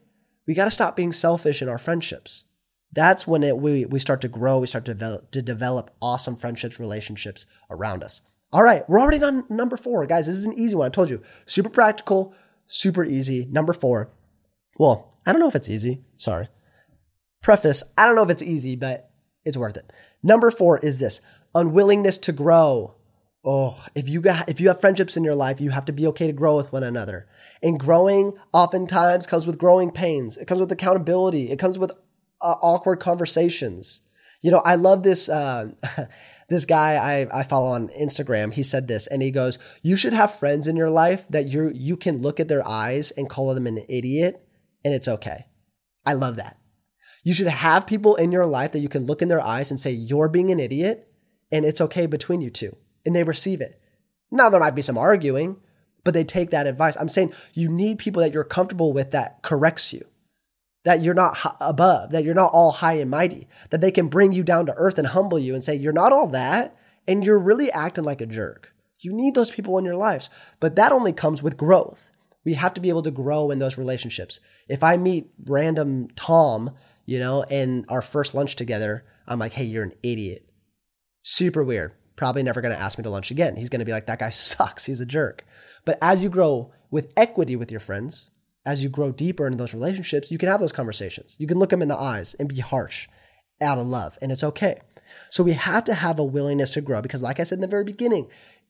We 0.48 0.54
got 0.54 0.66
to 0.66 0.72
stop 0.72 0.96
being 0.96 1.12
selfish 1.12 1.62
in 1.62 1.70
our 1.70 1.78
friendships. 1.78 2.46
That's 2.92 3.28
when 3.28 3.44
it, 3.44 3.58
we, 3.58 3.86
we 3.86 4.00
start 4.00 4.22
to 4.22 4.28
grow, 4.28 4.60
we 4.60 4.68
start 4.68 4.86
to 4.86 4.94
develop, 4.94 5.32
to 5.32 5.42
develop 5.42 5.92
awesome 6.02 6.36
friendships, 6.36 6.80
relationships 6.80 7.46
around 7.70 8.04
us. 8.04 8.22
All 8.54 8.64
right, 8.64 8.88
we're 8.88 9.02
already 9.02 9.24
on 9.24 9.44
number 9.50 9.76
four. 9.76 10.06
Guys, 10.06 10.28
this 10.28 10.38
is 10.38 10.46
an 10.46 10.54
easy 10.54 10.76
one. 10.76 10.86
I 10.86 10.90
told 10.90 11.10
you, 11.10 11.22
super 11.46 11.70
practical, 11.70 12.34
super 12.68 13.04
easy. 13.04 13.46
Number 13.52 13.74
four. 13.74 14.12
Well, 14.78 15.14
I 15.26 15.32
don't 15.32 15.42
know 15.42 15.48
if 15.48 15.56
it's 15.56 15.70
easy. 15.70 16.04
Sorry. 16.16 16.48
Preface 17.42 17.84
I 17.98 18.06
don't 18.06 18.16
know 18.16 18.24
if 18.24 18.30
it's 18.30 18.42
easy, 18.42 18.76
but 18.76 19.12
it's 19.44 19.58
worth 19.58 19.78
it. 19.78 19.92
Number 20.24 20.50
four 20.52 20.80
is 20.80 21.00
this 21.00 21.22
unwillingness 21.54 22.18
to 22.20 22.32
grow. 22.32 22.95
Oh, 23.48 23.86
if 23.94 24.10
you 24.10 24.22
got 24.22 24.50
if 24.50 24.60
you 24.60 24.70
have 24.70 24.82
friendships 24.82 25.16
in 25.16 25.24
your 25.24 25.36
life, 25.36 25.62
you 25.62 25.70
have 25.70 25.86
to 25.86 25.94
be 25.94 26.08
okay 26.08 26.26
to 26.26 26.34
grow 26.34 26.58
with 26.58 26.74
one 26.74 26.84
another. 26.84 27.28
And 27.62 27.80
growing 27.80 28.34
oftentimes 28.52 29.28
comes 29.28 29.46
with 29.46 29.60
growing 29.60 29.92
pains. 29.92 30.36
It 30.36 30.48
comes 30.48 30.60
with 30.60 30.72
accountability. 30.72 31.52
It 31.52 31.60
comes 31.60 31.78
with 31.78 31.92
uh, 32.42 32.56
awkward 32.62 33.00
conversations. 33.00 34.02
You 34.42 34.50
know, 34.50 34.64
I 34.66 34.76
love 34.76 35.04
this. 35.04 35.30
Uh, 35.30 35.72
this 36.50 36.66
guy 36.66 36.96
I, 36.96 37.40
I 37.40 37.44
follow 37.44 37.68
on 37.68 37.90
Instagram. 37.90 38.52
He 38.52 38.64
said 38.64 38.88
this, 38.88 39.06
and 39.06 39.22
he 39.22 39.30
goes, 39.30 39.60
"You 39.84 39.96
should 39.96 40.14
have 40.14 40.34
friends 40.34 40.68
in 40.68 40.76
your 40.76 40.90
life 40.90 41.28
that 41.28 41.46
you 41.46 41.72
you 41.74 41.98
can 41.98 42.24
look 42.24 42.40
at 42.40 42.48
their 42.48 42.68
eyes 42.68 43.12
and 43.12 43.30
call 43.30 43.54
them 43.54 43.68
an 43.68 43.86
idiot, 43.88 44.44
and 44.84 44.94
it's 44.94 45.08
okay." 45.08 45.46
I 46.04 46.14
love 46.14 46.36
that. 46.36 46.58
You 47.24 47.34
should 47.34 47.48
have 47.48 47.88
people 47.88 48.16
in 48.16 48.32
your 48.32 48.46
life 48.46 48.72
that 48.72 48.80
you 48.80 48.90
can 48.90 49.06
look 49.06 49.22
in 49.22 49.28
their 49.28 49.42
eyes 49.42 49.70
and 49.70 49.80
say, 49.80 49.92
"You're 49.92 50.30
being 50.30 50.52
an 50.52 50.60
idiot," 50.60 51.12
and 51.52 51.64
it's 51.64 51.82
okay 51.82 52.06
between 52.06 52.42
you 52.42 52.50
two, 52.50 52.76
and 53.06 53.16
they 53.16 53.24
receive 53.24 53.62
it. 53.62 53.80
Now 54.32 54.50
there 54.50 54.60
might 54.60 54.76
be 54.76 54.82
some 54.82 54.98
arguing, 54.98 55.58
but 56.04 56.14
they 56.14 56.24
take 56.24 56.52
that 56.52 56.68
advice. 56.68 56.98
I'm 56.98 57.10
saying 57.10 57.34
you 57.54 57.70
need 57.70 58.00
people 58.00 58.22
that 58.22 58.34
you're 58.34 58.44
comfortable 58.44 58.94
with 58.94 59.12
that 59.12 59.42
corrects 59.42 59.94
you 59.94 60.06
that 60.86 61.02
you're 61.02 61.16
not 61.16 61.38
above, 61.60 62.12
that 62.12 62.24
you're 62.24 62.36
not 62.36 62.52
all 62.54 62.72
high 62.72 62.94
and 62.94 63.10
mighty, 63.10 63.48
that 63.72 63.82
they 63.82 63.92
can 63.92 64.08
bring 64.08 64.32
you 64.32 64.44
down 64.44 64.68
to 64.68 64.74
earth 64.78 64.98
and 64.98 65.08
humble 65.08 65.40
you 65.40 65.54
and 65.54 65.64
say, 65.64 65.76
you're 65.76 65.92
not 65.92 66.14
all 66.14 66.28
that, 66.28 66.80
and 67.08 67.26
you're 67.26 67.40
really 67.40 67.72
acting 67.72 68.04
like 68.04 68.22
a 68.22 68.26
jerk. 68.26 68.72
You 69.00 69.12
need 69.12 69.36
those 69.36 69.52
people 69.52 69.78
in 69.78 69.86
your 69.86 69.96
lives, 69.96 70.30
but 70.60 70.76
that 70.76 70.92
only 70.92 71.12
comes 71.12 71.44
with 71.44 71.58
growth. 71.58 72.12
We 72.46 72.54
have 72.54 72.76
to 72.76 72.82
be 72.82 72.90
able 72.90 73.02
to 73.02 73.12
grow 73.12 73.50
in 73.50 73.58
those 73.58 73.80
relationships. 73.80 74.40
If 74.70 74.84
I 74.84 74.98
meet 74.98 75.32
random 75.46 76.08
Tom, 76.16 76.70
you 77.08 77.20
know, 77.20 77.44
in 77.50 77.86
our 77.90 78.04
first 78.04 78.36
lunch 78.36 78.56
together, 78.56 79.04
I'm 79.28 79.40
like, 79.40 79.54
hey, 79.54 79.64
you're 79.64 79.84
an 79.84 79.96
idiot. 80.04 80.48
Super 81.24 81.64
weird. 81.64 81.94
Probably 82.16 82.44
never 82.44 82.62
going 82.62 82.74
to 82.74 82.82
ask 82.82 82.98
me 82.98 83.04
to 83.04 83.10
lunch 83.10 83.32
again. 83.32 83.56
He's 83.56 83.70
going 83.70 83.80
to 83.80 83.86
be 83.86 83.92
like, 83.92 84.06
that 84.06 84.20
guy 84.20 84.30
sucks. 84.30 84.86
He's 84.86 85.02
a 85.02 85.06
jerk. 85.06 85.44
But 85.84 85.98
as 86.02 86.24
you 86.24 86.30
grow 86.30 86.72
with 86.90 87.12
equity 87.18 87.56
with 87.56 87.72
your 87.72 87.80
friends, 87.80 88.32
as 88.66 88.84
you 88.84 88.90
grow 88.90 89.12
deeper 89.12 89.46
into 89.46 89.58
those 89.58 89.74
relationships, 89.74 90.32
you 90.32 90.38
can 90.38 90.50
have 90.50 90.60
those 90.60 90.72
conversations. 90.72 91.36
You 91.40 91.48
can 91.48 91.60
look 91.60 91.70
them 91.70 91.82
in 91.82 91.88
the 91.88 91.98
eyes 91.98 92.34
and 92.36 92.50
be 92.50 92.62
harsh 92.62 93.08
out 93.62 93.78
of 93.78 93.86
love, 93.86 94.18
and 94.22 94.32
it's 94.32 94.44
okay. 94.44 94.80
So 95.30 95.44
we 95.44 95.54
have 95.54 95.84
to 95.86 95.94
have 95.94 96.18
a 96.20 96.24
willingness 96.24 96.74
to 96.74 96.82
grow 96.82 97.02
because, 97.02 97.22
like 97.22 97.40
I 97.40 97.44
said 97.44 97.58
in 97.58 97.62
the 97.62 97.68
very 97.68 97.84
beginning, 97.84 98.28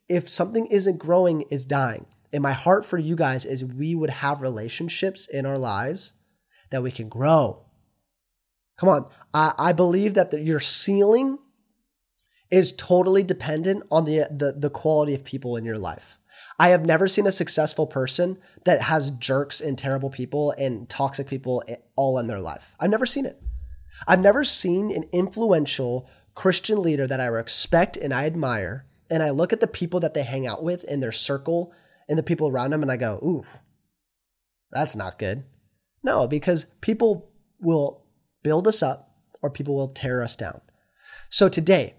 if 0.10 0.30
something 0.30 0.68
isn't 0.68 1.00
growing, 1.00 1.46
it's 1.50 1.66
dying. 1.66 2.06
And 2.34 2.44
my 2.44 2.52
heart 2.52 2.86
for 2.86 2.98
you 2.98 3.16
guys 3.16 3.46
is 3.46 3.64
we 3.64 3.96
would 3.96 4.10
have 4.10 4.42
relationships 4.42 5.28
in 5.28 5.46
our 5.46 5.58
lives 5.58 6.14
that 6.70 6.84
we 6.84 6.92
can 6.92 7.08
grow. 7.08 7.66
Come 8.78 8.90
on. 8.90 9.08
I, 9.34 9.54
I 9.58 9.74
believe 9.74 10.16
that 10.16 10.32
the, 10.32 10.42
your 10.42 10.60
ceiling 10.60 11.40
is 12.52 12.72
totally 12.72 13.24
dependent 13.24 13.84
on 13.92 14.06
the, 14.06 14.28
the, 14.32 14.54
the 14.58 14.70
quality 14.70 15.14
of 15.14 15.24
people 15.24 15.58
in 15.58 15.66
your 15.66 15.78
life. 15.78 16.18
I 16.60 16.70
have 16.70 16.86
never 16.86 17.08
seen 17.08 17.28
a 17.28 17.32
successful 17.32 17.88
person 17.88 18.38
that 18.66 18.82
has 18.84 19.12
jerks 19.12 19.60
and 19.60 19.78
terrible 19.78 20.10
people 20.10 20.54
and 20.58 20.88
toxic 20.88 21.28
people 21.28 21.64
all 21.96 22.18
in 22.20 22.28
their 22.28 22.40
life. 22.40 22.76
I've 22.80 22.90
never 22.90 23.06
seen 23.06 23.26
it. 23.26 23.42
I've 24.08 24.22
never 24.22 24.44
seen 24.44 24.92
an 24.92 25.06
influential 25.12 26.10
Christian 26.34 26.82
leader 26.82 27.08
that 27.08 27.22
I 27.22 27.28
respect 27.28 27.98
and 27.98 28.14
I 28.14 28.26
admire. 28.26 28.86
And 29.10 29.24
I 29.24 29.30
look 29.30 29.54
at 29.54 29.62
the 29.62 29.68
people 29.68 30.00
that 30.02 30.14
they 30.14 30.24
hang 30.24 30.48
out 30.48 30.64
with 30.64 30.84
in 30.86 31.00
their 31.00 31.12
circle 31.12 31.74
and 32.08 32.18
the 32.18 32.24
people 32.24 32.50
around 32.50 32.72
them 32.72 32.82
and 32.82 32.92
I 32.92 32.98
go, 32.98 33.20
ooh, 33.24 33.46
that's 34.72 34.96
not 34.96 35.20
good. 35.20 35.46
No, 36.04 36.28
because 36.28 36.66
people 36.82 37.32
will 37.60 38.04
build 38.44 38.68
us 38.68 38.84
up 38.84 39.12
or 39.42 39.50
people 39.50 39.76
will 39.76 39.88
tear 39.88 40.22
us 40.22 40.36
down. 40.36 40.62
So 41.30 41.50
today, 41.50 41.96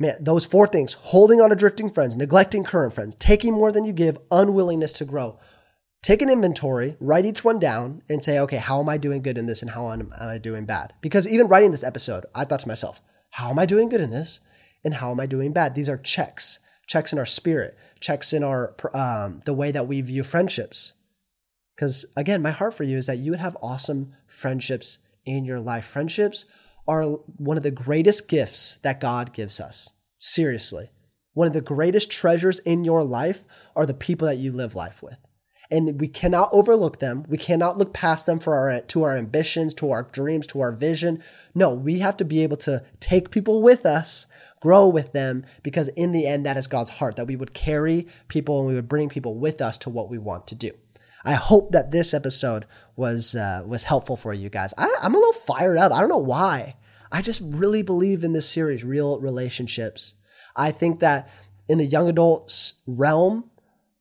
Man, 0.00 0.16
those 0.18 0.46
four 0.46 0.66
things 0.66 0.94
holding 0.94 1.42
on 1.42 1.50
to 1.50 1.54
drifting 1.54 1.90
friends, 1.90 2.16
neglecting 2.16 2.64
current 2.64 2.94
friends, 2.94 3.14
taking 3.14 3.52
more 3.52 3.70
than 3.70 3.84
you 3.84 3.92
give, 3.92 4.18
unwillingness 4.30 4.92
to 4.92 5.04
grow. 5.04 5.38
Take 6.02 6.22
an 6.22 6.30
inventory, 6.30 6.96
write 6.98 7.26
each 7.26 7.44
one 7.44 7.58
down, 7.58 8.02
and 8.08 8.24
say, 8.24 8.38
okay, 8.38 8.56
how 8.56 8.80
am 8.80 8.88
I 8.88 8.96
doing 8.96 9.20
good 9.20 9.36
in 9.36 9.44
this 9.44 9.60
and 9.60 9.72
how 9.72 9.92
am 9.92 10.10
I 10.18 10.38
doing 10.38 10.64
bad? 10.64 10.94
Because 11.02 11.28
even 11.28 11.48
writing 11.48 11.70
this 11.70 11.84
episode, 11.84 12.24
I 12.34 12.46
thought 12.46 12.60
to 12.60 12.68
myself, 12.68 13.02
how 13.32 13.50
am 13.50 13.58
I 13.58 13.66
doing 13.66 13.90
good 13.90 14.00
in 14.00 14.08
this 14.08 14.40
and 14.82 14.94
how 14.94 15.10
am 15.10 15.20
I 15.20 15.26
doing 15.26 15.52
bad? 15.52 15.74
These 15.74 15.90
are 15.90 15.98
checks, 15.98 16.58
checks 16.86 17.12
in 17.12 17.18
our 17.18 17.26
spirit, 17.26 17.76
checks 18.00 18.32
in 18.32 18.42
our 18.42 18.74
um, 18.94 19.42
the 19.44 19.52
way 19.52 19.70
that 19.70 19.86
we 19.86 20.00
view 20.00 20.22
friendships. 20.22 20.94
Because 21.76 22.06
again, 22.16 22.40
my 22.40 22.52
heart 22.52 22.72
for 22.72 22.84
you 22.84 22.96
is 22.96 23.06
that 23.06 23.18
you 23.18 23.32
would 23.32 23.40
have 23.40 23.56
awesome 23.62 24.14
friendships 24.26 24.98
in 25.26 25.44
your 25.44 25.60
life. 25.60 25.84
Friendships 25.84 26.46
are 26.90 27.04
one 27.36 27.56
of 27.56 27.62
the 27.62 27.70
greatest 27.70 28.28
gifts 28.28 28.76
that 28.82 29.00
God 29.00 29.32
gives 29.32 29.60
us. 29.60 29.92
Seriously. 30.18 30.90
One 31.34 31.46
of 31.46 31.52
the 31.52 31.60
greatest 31.60 32.10
treasures 32.10 32.58
in 32.60 32.82
your 32.82 33.04
life 33.04 33.44
are 33.76 33.86
the 33.86 33.94
people 33.94 34.26
that 34.26 34.38
you 34.38 34.50
live 34.50 34.74
life 34.74 35.00
with. 35.00 35.20
And 35.70 36.00
we 36.00 36.08
cannot 36.08 36.48
overlook 36.50 36.98
them. 36.98 37.24
We 37.28 37.38
cannot 37.38 37.78
look 37.78 37.94
past 37.94 38.26
them 38.26 38.40
for 38.40 38.56
our 38.56 38.80
to 38.80 39.04
our 39.04 39.16
ambitions, 39.16 39.72
to 39.74 39.92
our 39.92 40.02
dreams, 40.02 40.48
to 40.48 40.60
our 40.60 40.72
vision. 40.72 41.22
No, 41.54 41.72
we 41.72 42.00
have 42.00 42.16
to 42.16 42.24
be 42.24 42.42
able 42.42 42.56
to 42.58 42.82
take 42.98 43.30
people 43.30 43.62
with 43.62 43.86
us, 43.86 44.26
grow 44.60 44.88
with 44.88 45.12
them, 45.12 45.44
because 45.62 45.86
in 45.88 46.10
the 46.10 46.26
end, 46.26 46.44
that 46.44 46.56
is 46.56 46.66
God's 46.66 46.90
heart, 46.90 47.14
that 47.14 47.28
we 47.28 47.36
would 47.36 47.54
carry 47.54 48.08
people 48.26 48.58
and 48.58 48.68
we 48.68 48.74
would 48.74 48.88
bring 48.88 49.08
people 49.08 49.38
with 49.38 49.60
us 49.60 49.78
to 49.78 49.90
what 49.90 50.10
we 50.10 50.18
want 50.18 50.48
to 50.48 50.56
do. 50.56 50.72
I 51.24 51.34
hope 51.34 51.70
that 51.72 51.92
this 51.92 52.14
episode 52.14 52.66
was 52.96 53.36
uh, 53.36 53.62
was 53.64 53.84
helpful 53.84 54.16
for 54.16 54.32
you 54.32 54.48
guys. 54.48 54.74
I, 54.76 54.92
I'm 55.02 55.14
a 55.14 55.18
little 55.18 55.32
fired 55.32 55.78
up. 55.78 55.92
I 55.92 56.00
don't 56.00 56.08
know 56.08 56.18
why. 56.18 56.74
I 57.12 57.22
just 57.22 57.42
really 57.44 57.82
believe 57.82 58.22
in 58.22 58.32
this 58.32 58.48
series, 58.48 58.84
real 58.84 59.20
relationships. 59.20 60.14
I 60.56 60.70
think 60.70 61.00
that 61.00 61.30
in 61.68 61.78
the 61.78 61.86
young 61.86 62.08
adults 62.08 62.74
realm, 62.86 63.50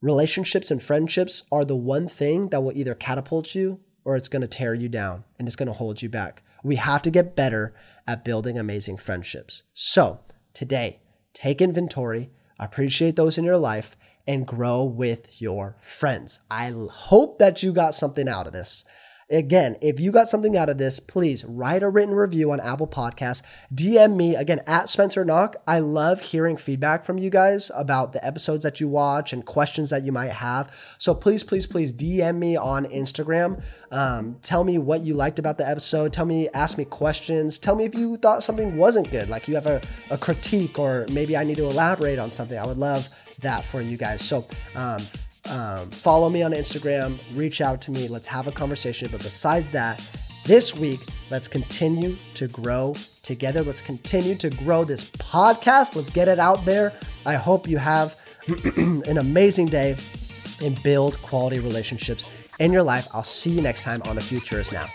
relationships 0.01 0.71
and 0.71 0.81
friendships 0.81 1.43
are 1.51 1.65
the 1.65 1.75
one 1.75 2.07
thing 2.07 2.49
that 2.49 2.61
will 2.61 2.77
either 2.77 2.95
catapult 2.95 3.55
you 3.55 3.79
or 4.05 4.15
it's 4.15 4.29
going 4.29 4.41
to 4.41 4.47
tear 4.47 4.73
you 4.73 4.89
down 4.89 5.23
and 5.37 5.47
it's 5.47 5.55
going 5.55 5.67
to 5.67 5.73
hold 5.73 6.01
you 6.01 6.09
back. 6.09 6.43
We 6.63 6.75
have 6.75 7.01
to 7.03 7.11
get 7.11 7.35
better 7.35 7.73
at 8.07 8.25
building 8.25 8.57
amazing 8.57 8.97
friendships. 8.97 9.63
So, 9.73 10.19
today, 10.53 11.01
take 11.33 11.61
inventory, 11.61 12.31
appreciate 12.59 13.15
those 13.15 13.37
in 13.37 13.43
your 13.43 13.57
life, 13.57 13.95
and 14.27 14.45
grow 14.45 14.83
with 14.83 15.41
your 15.41 15.77
friends. 15.79 16.39
I 16.51 16.73
hope 16.91 17.39
that 17.39 17.63
you 17.63 17.73
got 17.73 17.95
something 17.95 18.27
out 18.27 18.45
of 18.45 18.53
this. 18.53 18.83
Again, 19.31 19.77
if 19.79 19.99
you 19.99 20.11
got 20.11 20.27
something 20.27 20.57
out 20.57 20.69
of 20.69 20.79
this, 20.79 20.99
please 20.99 21.45
write 21.45 21.83
a 21.83 21.89
written 21.89 22.15
review 22.15 22.51
on 22.51 22.59
Apple 22.59 22.87
Podcasts. 22.87 23.43
DM 23.71 24.15
me 24.15 24.35
again 24.35 24.61
at 24.65 24.89
Spencer 24.89 25.23
Nak. 25.23 25.55
I 25.67 25.77
love 25.79 26.19
hearing 26.19 26.57
feedback 26.57 27.05
from 27.05 27.19
you 27.19 27.29
guys 27.29 27.69
about 27.75 28.13
the 28.13 28.25
episodes 28.25 28.63
that 28.63 28.79
you 28.79 28.87
watch 28.87 29.31
and 29.31 29.45
questions 29.45 29.91
that 29.91 30.01
you 30.01 30.11
might 30.11 30.31
have. 30.31 30.75
So 30.97 31.13
please, 31.13 31.43
please, 31.43 31.67
please 31.67 31.93
DM 31.93 32.37
me 32.39 32.57
on 32.57 32.85
Instagram. 32.85 33.63
Um, 33.91 34.37
tell 34.41 34.63
me 34.63 34.79
what 34.79 35.01
you 35.01 35.13
liked 35.13 35.37
about 35.37 35.59
the 35.59 35.67
episode. 35.67 36.11
Tell 36.11 36.25
me, 36.25 36.49
ask 36.55 36.79
me 36.79 36.85
questions. 36.85 37.59
Tell 37.59 37.75
me 37.75 37.85
if 37.85 37.93
you 37.93 38.17
thought 38.17 38.43
something 38.43 38.77
wasn't 38.77 39.11
good, 39.11 39.29
like 39.29 39.47
you 39.47 39.53
have 39.53 39.67
a, 39.67 39.79
a 40.09 40.17
critique 40.17 40.79
or 40.79 41.05
maybe 41.11 41.37
I 41.37 41.43
need 41.43 41.57
to 41.57 41.65
elaborate 41.65 42.17
on 42.17 42.31
something. 42.31 42.57
I 42.57 42.65
would 42.65 42.77
love 42.77 43.07
that 43.41 43.63
for 43.63 43.79
you 43.79 43.95
guys. 43.95 44.27
So, 44.27 44.47
um, 44.75 45.03
um, 45.49 45.89
follow 45.89 46.29
me 46.29 46.43
on 46.43 46.51
Instagram, 46.51 47.17
reach 47.35 47.61
out 47.61 47.81
to 47.83 47.91
me, 47.91 48.07
let's 48.07 48.27
have 48.27 48.47
a 48.47 48.51
conversation. 48.51 49.09
But 49.11 49.23
besides 49.23 49.69
that, 49.71 50.01
this 50.45 50.75
week, 50.75 50.99
let's 51.29 51.47
continue 51.47 52.15
to 52.35 52.47
grow 52.47 52.95
together. 53.23 53.61
Let's 53.61 53.81
continue 53.81 54.35
to 54.35 54.49
grow 54.49 54.83
this 54.83 55.09
podcast. 55.11 55.95
Let's 55.95 56.09
get 56.09 56.27
it 56.27 56.39
out 56.39 56.65
there. 56.65 56.93
I 57.25 57.35
hope 57.35 57.67
you 57.67 57.77
have 57.77 58.15
an 58.77 59.17
amazing 59.17 59.67
day 59.67 59.95
and 60.63 60.81
build 60.83 61.21
quality 61.21 61.59
relationships 61.59 62.25
in 62.59 62.73
your 62.73 62.83
life. 62.83 63.07
I'll 63.13 63.23
see 63.23 63.51
you 63.51 63.61
next 63.61 63.83
time 63.83 64.01
on 64.03 64.15
The 64.15 64.21
Future 64.21 64.59
is 64.59 64.71
Now. 64.71 64.85